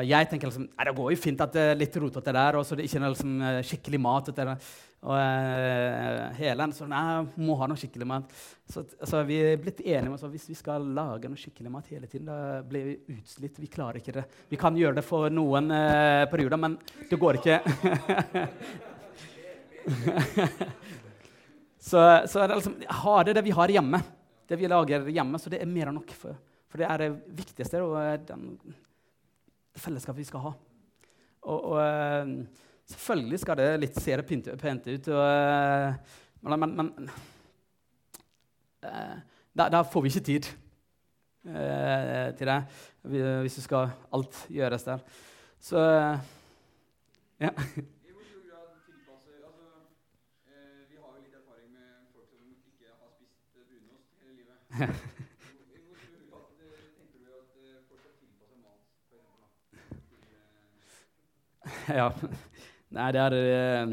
[0.00, 2.78] Jeg tenker liksom, det går jo fint at det er litt rotete der, og så
[2.78, 3.34] det ikke er liksom,
[3.68, 4.30] skikkelig mat.
[4.32, 4.54] Etter,
[5.02, 8.30] og uh, Helen så nei, må ha noe skikkelig mat.
[8.70, 11.90] Så, altså, vi er blitt enige om at hvis vi skal lage noe skikkelig mat
[11.90, 13.58] hele tiden, da blir vi utslitt.
[13.58, 14.24] Vi klarer ikke det.
[14.52, 16.78] Vi kan gjøre det for noen uh, perioder, men
[17.10, 17.58] det går ikke.
[21.90, 24.00] så, så det liksom, ha det det vi har hjemme.
[24.46, 25.42] Det vi lager hjemme.
[25.42, 26.14] Så det er mer enn nok.
[26.14, 26.38] For,
[26.70, 27.10] for det er det
[27.42, 28.54] viktigste og eh, den,
[29.72, 30.52] det fellesskapet vi skal ha.
[31.42, 32.46] Og, og
[32.92, 35.08] Selvfølgelig skal det litt se pent ut.
[35.08, 35.94] og uh,
[36.42, 37.10] Men, men, men
[38.82, 39.16] eh,
[39.54, 40.48] der, der, får vi ikke tid
[41.46, 42.64] eh, til det
[43.02, 44.98] hvis det skal alt gjøres der.
[45.60, 46.18] Så ja.
[47.38, 49.66] I hvor stor grad tilpasser altså,
[50.50, 54.58] eh, Vi har jo litt erfaring med folk som ikke har spist brunost hele livet.
[55.74, 59.38] I hvor stor grad eh, tenker du at eh, folk skal tilpasse mat for eksempel,
[59.38, 59.48] da,
[60.10, 60.82] til, eh,
[62.00, 62.08] ja.
[62.92, 63.92] Nei, det er eh,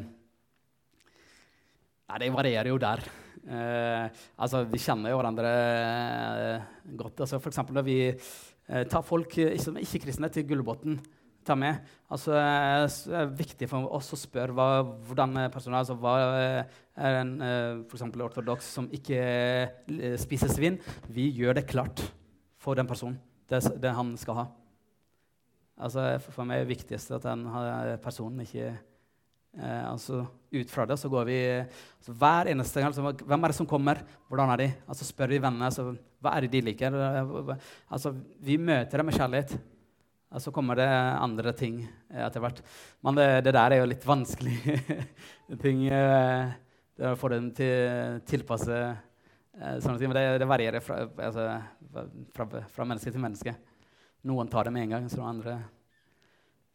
[2.10, 3.04] Nei, det varierer jo der.
[3.50, 6.68] Eh, altså, vi kjenner jo hverandre eh,
[6.98, 7.22] godt.
[7.22, 11.00] Altså, for eksempel når vi eh, tar folk som ikke-kristne til Gullbotn
[11.46, 11.80] ta med.
[12.12, 14.68] Altså, det er viktig for oss å spørre hva,
[15.08, 15.86] hvordan personen er.
[15.86, 16.16] Altså, hva
[17.00, 17.36] er en
[17.88, 18.06] f.eks.
[18.10, 19.22] ortodoks som ikke
[20.22, 20.82] spiser svin?
[21.10, 22.04] Vi gjør det klart
[22.60, 24.50] for den personen, det, det han skal ha.
[25.80, 27.46] Altså, for meg er det viktigste at den
[28.04, 33.14] personen ikke eh, altså, Ut fra det så går vi altså, hver eneste gang altså,
[33.30, 34.02] Hvem er det som kommer?
[34.28, 34.70] Hvordan er de?
[34.90, 36.96] Altså, spør vi vennene altså, hva er det de liker.
[37.00, 37.52] Eh,
[37.90, 38.14] Altså,
[38.44, 39.56] vi møter dem med kjærlighet.
[40.38, 42.60] Så kommer det andre ting eh, etter hvert.
[43.06, 44.58] Men det, det der er jo litt vanskelig
[45.64, 45.88] ting.
[45.88, 46.52] eh,
[47.00, 50.12] det å få dem til tilpasse eh, sånne ting.
[50.12, 51.00] Men det, det varierer fra,
[51.30, 51.48] altså,
[52.36, 53.56] fra, fra menneske til menneske.
[54.28, 55.62] Noen tar det med en gang, så andre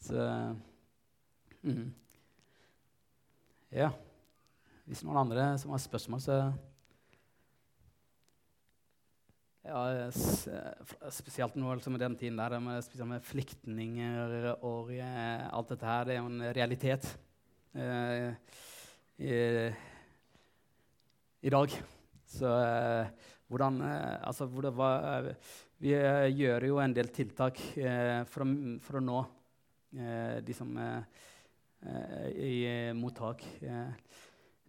[0.01, 0.17] Så
[1.65, 1.93] mm.
[3.75, 3.91] Ja.
[4.85, 6.39] Hvis noen andre som har spørsmål, så
[9.65, 10.11] ja,
[11.13, 16.05] Spesielt nå liksom, i den tiden der med, med flyktninger og eh, alt dette her.
[16.05, 17.09] Det er jo en realitet
[17.73, 18.33] eh,
[19.21, 19.39] i,
[21.45, 21.77] i dag.
[22.29, 25.35] Så eh, hvordan eh, Altså, hvordan, hva, eh,
[25.85, 29.19] vi eh, gjør jo en del tiltak eh, for, å, for å nå
[29.99, 31.05] eh, de som er
[32.41, 32.55] i
[32.97, 33.43] mottak.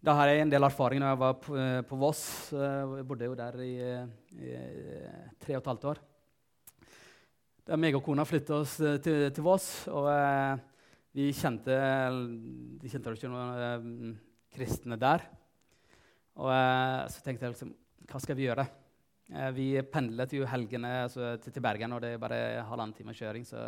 [0.04, 1.54] Da har jeg en del erfaring når jeg var på,
[1.88, 2.20] på Voss.
[2.52, 3.72] Jeg bodde jo der i,
[4.36, 4.52] i
[5.40, 6.02] tre og et halvt år.
[7.64, 10.12] Da meg og kona flytta oss til, til Voss, og
[11.16, 11.80] vi kjente
[12.84, 14.12] De kjente ikke noen
[14.52, 15.24] kristne der.
[16.36, 16.52] Og
[17.08, 17.72] så tenkte jeg liksom
[18.04, 18.68] Hva skal vi gjøre?
[19.34, 23.46] Eh, vi pendlet jo helgene altså, til, Bergen, og det er bare halvannen time kjøring.
[23.46, 23.58] Så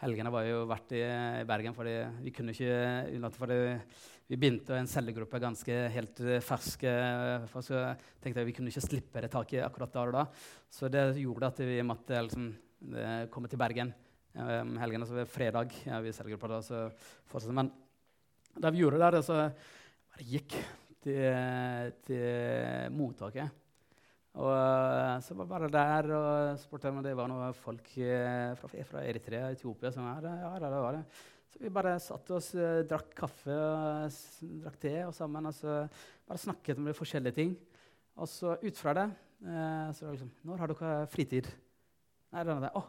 [0.00, 1.02] helgene var jo vært i,
[1.48, 2.76] Bergen, fordi vi kunne ikke
[3.16, 3.58] unnlate fordi
[4.26, 6.42] vi begynte en cellegruppe ganske helt ferske.
[6.48, 6.86] fersk.
[6.88, 7.82] eh, for så
[8.22, 10.24] tenkte jeg Vi kunne ikke slippe det taket akkurat der og da.
[10.70, 12.48] Så det gjorde at vi måtte liksom,
[12.96, 13.92] eh, komme til Bergen
[14.34, 15.06] um, helgene.
[15.06, 15.76] Så var det fredag.
[15.84, 17.52] Ja, vi cellegruppa da, så.
[17.52, 17.70] Men
[18.56, 20.56] da vi gjorde det, så bare gikk
[21.04, 23.65] til, til mottaket.
[24.36, 28.52] Og eh, så var jeg bare der og spurte om det var noen folk eh,
[28.60, 30.42] fra, fra Eritrea Etiopia som var her.
[30.44, 31.04] Ja, det var det.
[31.48, 34.18] Så vi bare satt oss, eh, drakk kaffe og
[34.60, 35.48] drakk te og sammen.
[35.48, 35.78] Og så
[36.28, 37.54] bare snakket om forskjellige ting.
[38.20, 41.48] Og så ut fra det eh, så var det liksom Når har dere fritid?
[42.34, 42.72] Nei, det var det.
[42.76, 42.84] Å,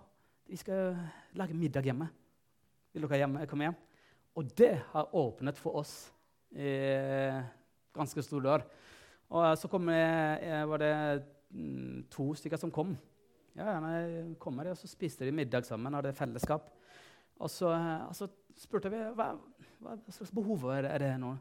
[0.52, 1.00] vi skal
[1.40, 2.10] lage middag hjemme.
[2.92, 3.80] Vil dere hjemme, komme hjem?
[4.36, 5.96] Og det har åpnet for oss
[6.52, 6.76] i
[7.96, 8.68] ganske stor dør.
[9.32, 10.94] Og eh, så kom eh, var det
[12.12, 12.96] to stykker som kom.
[13.58, 16.68] Ja, gjerne kommer de, og så spiste de middag sammen, hadde fellesskap.
[17.42, 18.28] Og så, eh, og så
[18.58, 19.32] spurte vi hva,
[19.82, 21.34] hva slags behov er det, er det nå.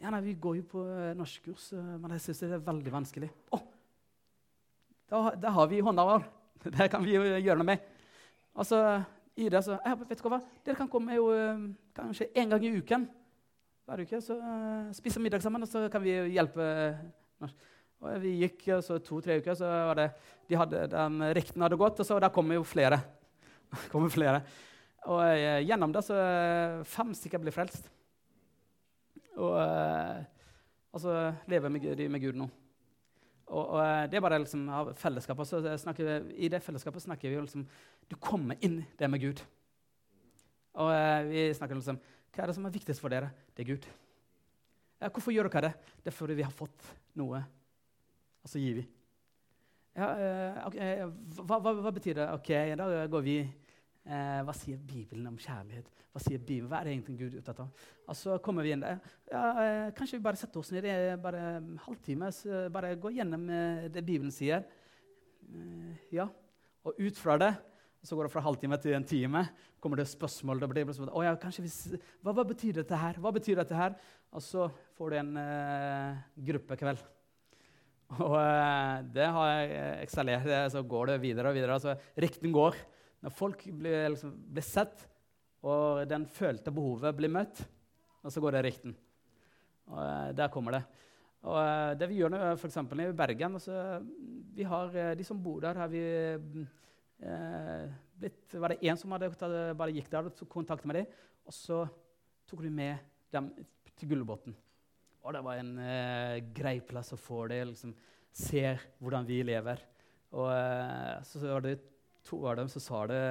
[0.00, 2.92] Ja, nei, Vi går jo på eh, norskkurs, eh, men jeg syns det er veldig
[2.94, 3.30] vanskelig.
[3.54, 3.60] Å,
[5.10, 6.28] da, da har vi hånda vår.
[6.76, 7.86] Det kan vi jo gjøre noe med.
[8.52, 8.80] Og så
[9.40, 11.30] i det så, jeg, vet du hva, Dere kan komme jo
[11.96, 13.06] kanskje en gang i uken.
[13.88, 16.66] Hver uke så uh, spise middag sammen, og så kan vi hjelpe.
[17.40, 17.70] norsk.
[18.00, 20.08] Og vi gikk eh, så to-tre uker, så var det,
[20.48, 23.00] de hadde, de rikten hadde gått, og så der kom jo flere.
[23.92, 24.42] kom flere.
[25.08, 27.90] Og eh, gjennom det så eh, fem stykker ble frelst.
[29.40, 30.24] Og eh,
[30.92, 32.48] altså lever med, de med Gud nå.
[33.50, 35.48] Og, og eh, det er bare liksom av fellesskapet.
[35.48, 37.66] Så snakker vi, I det fellesskapet snakker vi jo liksom
[38.10, 39.44] Du kommer inn det med Gud.
[40.80, 43.32] Og eh, vi snakker liksom Hva er det som er viktigst for dere?
[43.54, 43.88] Det er Gud.
[45.00, 45.96] Ja, hvorfor gjør dere det?
[46.04, 46.84] Det er fordi vi har fått
[47.18, 47.40] noe,
[48.40, 48.86] og så gir vi.
[49.96, 50.10] Ja,
[50.68, 51.08] okay, eh,
[51.40, 52.26] hva, hva, hva betyr det?
[52.36, 55.88] Ok, da går vi eh, Hva sier Bibelen om kjærlighet?
[56.10, 56.68] Hva sier Bibelen?
[56.70, 57.88] Hva er det egentlig Gud er opptatt av?
[58.06, 59.00] Og så kommer vi inn der.
[59.30, 63.12] Ja, eh, kanskje vi bare setter oss ned i bare en halvtime, så bare gå
[63.18, 64.62] gjennom eh, det Bibelen sier.
[65.50, 66.28] Eh, ja,
[66.86, 67.52] og ut fra det
[68.02, 69.46] så går det fra halvtime til en time.
[69.80, 70.60] kommer det spørsmål.
[70.60, 71.10] Det blir spørsmål.
[71.12, 73.18] Oh, ja, hvis, hva, hva betyr dette her?
[73.20, 73.94] Hva betyr dette her?
[74.32, 77.02] Og så får du en eh, gruppekveld.
[78.18, 80.48] Og eh, det har jeg eh, ekstallert.
[80.72, 81.76] Så går det videre og videre.
[81.76, 82.78] Altså, rykten går.
[83.20, 85.04] Når folk blir, liksom, blir sett,
[85.60, 87.60] og den følte behovet blir møtt,
[88.24, 88.96] og så går det rykten.
[89.92, 90.84] Og eh, der kommer det.
[91.40, 92.76] Og det vi gjør nå, f.eks.
[92.76, 93.74] i Bergen altså,
[94.52, 97.86] vi har, De som bor der, har vi eh,
[98.20, 99.30] blitt, Var det én som hadde,
[99.72, 101.14] bare gikk der og tok kontakt med dem?
[101.48, 101.86] Og så
[102.50, 103.00] tok de med
[103.32, 103.48] dem
[103.96, 104.52] til Gullbotn.
[105.20, 107.60] Og det var en eh, grei plass å få det.
[107.68, 107.94] liksom,
[108.32, 108.62] Se
[109.00, 109.82] hvordan vi lever.
[110.38, 111.78] Og eh, så var det
[112.26, 113.22] to av dem som sa det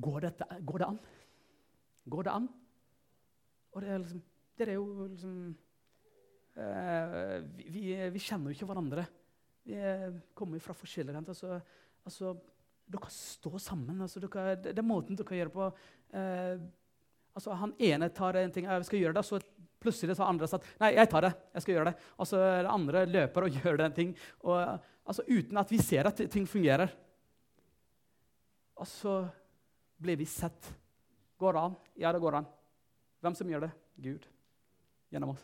[0.00, 0.98] Går, dette, går det an?
[2.08, 2.46] Går det an?
[3.74, 4.22] Og det er, liksom,
[4.56, 5.34] det er jo liksom
[6.56, 7.82] eh, vi,
[8.14, 9.04] vi, kjenner jo ikke hverandre.
[9.66, 9.76] Vi
[10.34, 11.36] kommer jo fra forskjellige renter.
[11.36, 11.60] Altså,
[12.08, 12.32] altså,
[12.90, 14.00] dere står sammen.
[14.00, 15.68] Altså, dere, det, er måten dere gjør det på.
[16.16, 16.64] Eh,
[17.36, 19.42] altså, han ene tar en ting, jeg skal gjøre det, så
[19.80, 21.32] plutselig har andre sagt nei, jeg tar det.
[21.56, 22.08] jeg skal gjøre det.
[22.20, 24.16] Og så er det andre løper og gjør den ting.
[24.44, 24.58] Og,
[25.04, 26.92] altså, uten at vi ser at ting fungerer.
[28.80, 29.20] Og så
[30.00, 30.72] blir vi sett.
[31.40, 31.78] Går det an?
[32.00, 32.48] Ja, det går an.
[33.20, 33.72] Hvem som gjør det?
[34.00, 34.28] Gud.
[35.12, 35.42] Gjennom oss.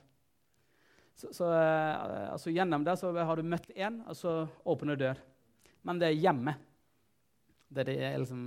[1.17, 5.21] Så, så uh, altså, Gjennom det så har du møtt én, og så åpner dør.
[5.89, 6.57] Men det er hjemme.
[7.69, 8.43] Det er, det liksom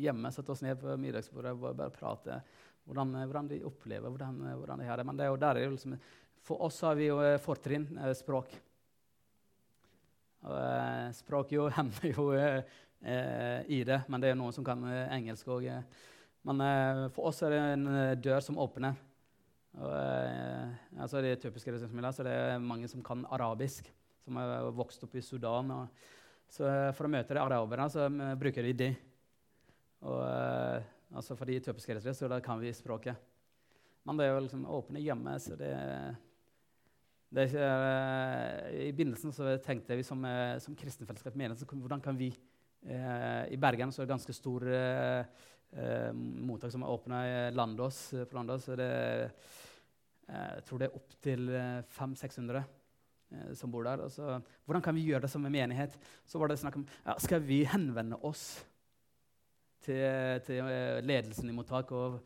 [0.00, 0.32] hjemme.
[0.34, 2.40] Sette oss ned på middagsbordet og bare prate.
[2.84, 5.06] Hvordan, hvordan, de opplever hvordan, hvordan de har det.
[5.08, 5.96] Men det er jo der er liksom,
[6.44, 8.52] for oss har vi jo eh, fortrinn språk.
[10.44, 10.58] Og,
[11.16, 12.28] språk jo hemmer jo
[13.04, 14.80] i det, men det er noen som kan
[15.12, 15.66] engelsk òg.
[16.48, 16.62] Men
[17.12, 18.96] for oss er det en dør som åpner.
[19.74, 23.88] Og, eh, altså de typiske ressursmiljøene, så det er mange som kan arabisk,
[24.22, 25.72] som har vokst opp i Sudan.
[25.74, 26.10] Og,
[26.54, 28.06] så for å møte de araberne så
[28.38, 28.90] bruker de de.
[30.04, 30.20] Og,
[31.12, 33.18] altså for de typiske ressurser, så kan vi språket.
[34.04, 35.72] Men det er jo liksom åpne hjemme, så det,
[37.32, 42.18] det ikke, uh, I begynnelsen så tenkte vi som, uh, som kristenfellesskap menighet, hvordan kan
[42.20, 42.34] vi
[42.84, 44.66] I Bergen så er det ganske stor
[46.12, 47.20] mottak som er åpna
[47.56, 48.10] Landås.
[48.28, 48.90] på Landås, så det
[50.28, 51.48] Eh, jeg tror det er opptil
[51.94, 52.68] 500-600 eh,
[53.34, 54.04] eh, som bor der.
[54.12, 55.96] Så, hvordan kan vi gjøre det som en menighet?
[56.26, 58.64] Så var det snakk om ja, skal vi henvende oss
[59.84, 60.70] til, til
[61.06, 61.92] ledelsen i mottak.
[61.94, 62.20] Og,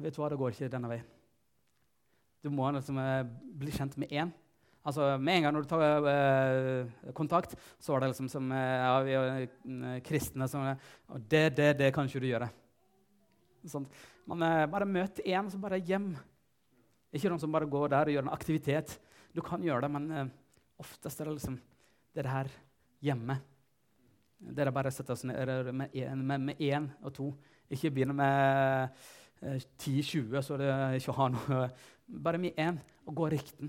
[0.00, 1.08] vet du hva, det går ikke denne veien.
[2.40, 3.00] Du må liksom,
[3.60, 4.30] bli kjent med én.
[4.80, 8.56] Altså, med en gang når du tar eh, kontakt, så er det liksom som uh,
[8.56, 10.64] ja, vi er kristne som
[11.12, 12.48] Og det, det, det kan ikke du gjøre.
[13.68, 13.84] Sånn.
[14.30, 16.14] Man eh, bare møter én, så bare hjem.
[17.12, 18.96] Ikke noen som bare går der og gjør en aktivitet.
[19.36, 20.32] Du kan gjøre det, men eh,
[20.80, 21.60] oftest er det liksom
[22.16, 22.48] det her
[23.04, 23.36] hjemme.
[24.40, 27.28] Det er bare å sette oss ned med én og to.
[27.70, 28.88] Ikke begynne med
[29.44, 30.70] eh, 10-20, så det
[31.00, 31.64] ikke har noe
[32.10, 32.74] Bare med én,
[33.06, 33.68] og gå rikten.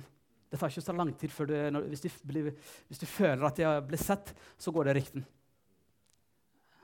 [0.49, 2.47] Det tar ikke så lang tid før du, når, hvis, du blir,
[2.89, 5.27] hvis, du føler at de har blitt sett, så går det rikten.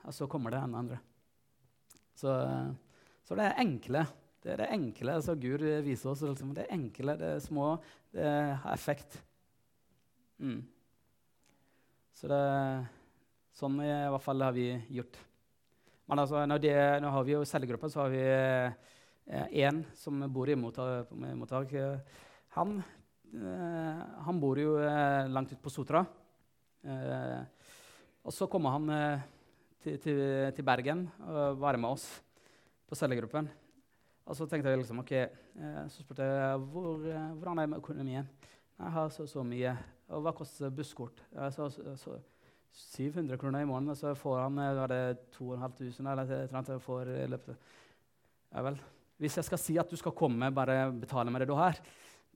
[0.06, 1.00] Og så kommer det en andre.
[2.14, 2.70] Så eh,
[3.28, 4.06] så det er enkle.
[4.40, 6.22] Det er det enkle som Gud viser oss.
[6.24, 6.54] Liksom.
[6.56, 7.74] Det er enkle, det er små,
[8.16, 8.30] det
[8.62, 9.18] har effekt.
[10.40, 10.62] Mm.
[12.16, 12.38] Så det,
[13.58, 15.18] sånn i hvert fall har vi gjort.
[16.08, 18.22] Men altså, det, nå har vi jo cellegrupper, så har vi
[19.60, 21.10] én eh, som bor i mottak.
[21.12, 21.74] mottak.
[22.56, 22.78] Han,
[23.34, 26.04] eh, han, bor jo eh, langt ute på Sotra.
[26.80, 27.42] Eh,
[28.24, 29.26] og så kommer han eh,
[29.82, 30.22] til, til,
[30.56, 32.06] til Bergen og være med oss
[32.88, 33.50] på cellegruppen.
[34.28, 37.82] Og så tenkte jeg liksom, ok, eh, så spurte jeg hvor, hvordan er det med
[37.82, 38.32] økonomien.
[38.78, 39.76] Jeg har så, så mye.
[40.08, 41.20] Og hva koster busskort?
[41.34, 41.68] Jeg så,
[42.00, 42.16] så,
[42.72, 45.02] 700 kroner i måneden, og så får han eh, var det
[45.36, 47.74] 2500 eller i løpet
[48.54, 48.78] Ja vel.
[49.18, 51.76] Hvis jeg skal si at du skal komme, bare betale med det du har,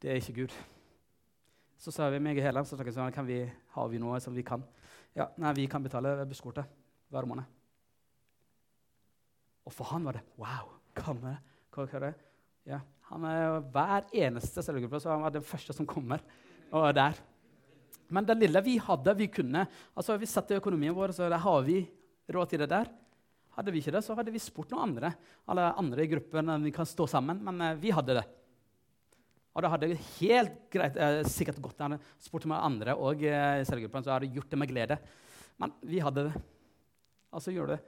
[0.03, 0.55] det er ikke Gud.
[1.79, 4.35] Så sa vi meg i hele, så jeg, sånn, kan vi, har vi noe som
[4.35, 4.65] vi kan.
[5.17, 6.69] Ja, nei, vi kan betale busskortet
[7.13, 7.47] hver måned.
[9.63, 10.79] Og for han var det Wow!
[10.93, 11.39] Kommer
[11.73, 12.13] hva, hva?
[12.69, 16.21] Ja, han er Hver eneste cellegruppe så han var den første som kommer.
[16.73, 17.23] og er der.
[18.13, 19.65] Men det lille vi hadde, vi kunne
[19.97, 21.81] altså Vi satte økonomien vår, så har vi
[22.33, 22.91] råd til det der.
[23.57, 25.13] Hadde vi ikke det, så hadde vi spurt noen andre
[25.51, 26.55] alle andre i gruppen.
[26.65, 28.25] vi kan stå sammen, Men uh, vi hadde det.
[29.53, 34.05] Og det hadde helt greit, eh, sikkert gått an spurt med andre og eh, cellegruppen,
[34.05, 34.97] så hadde gjort det med glede.
[35.61, 36.41] Men vi hadde det.
[37.33, 37.83] Altså gjorde det.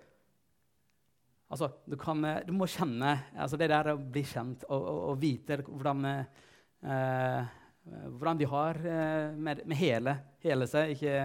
[1.49, 5.01] Altså, du, kan, eh, du, må kjenne altså Det der å bli kjent og, og,
[5.13, 10.95] og vite hvordan, eh, hvordan de har eh, med, med, hele, hele seg.
[10.95, 11.17] Ikke,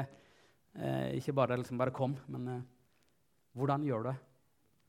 [0.76, 2.66] eh, ikke bare, liksom, bare kom, men eh,
[3.60, 4.18] hvordan gjør du det?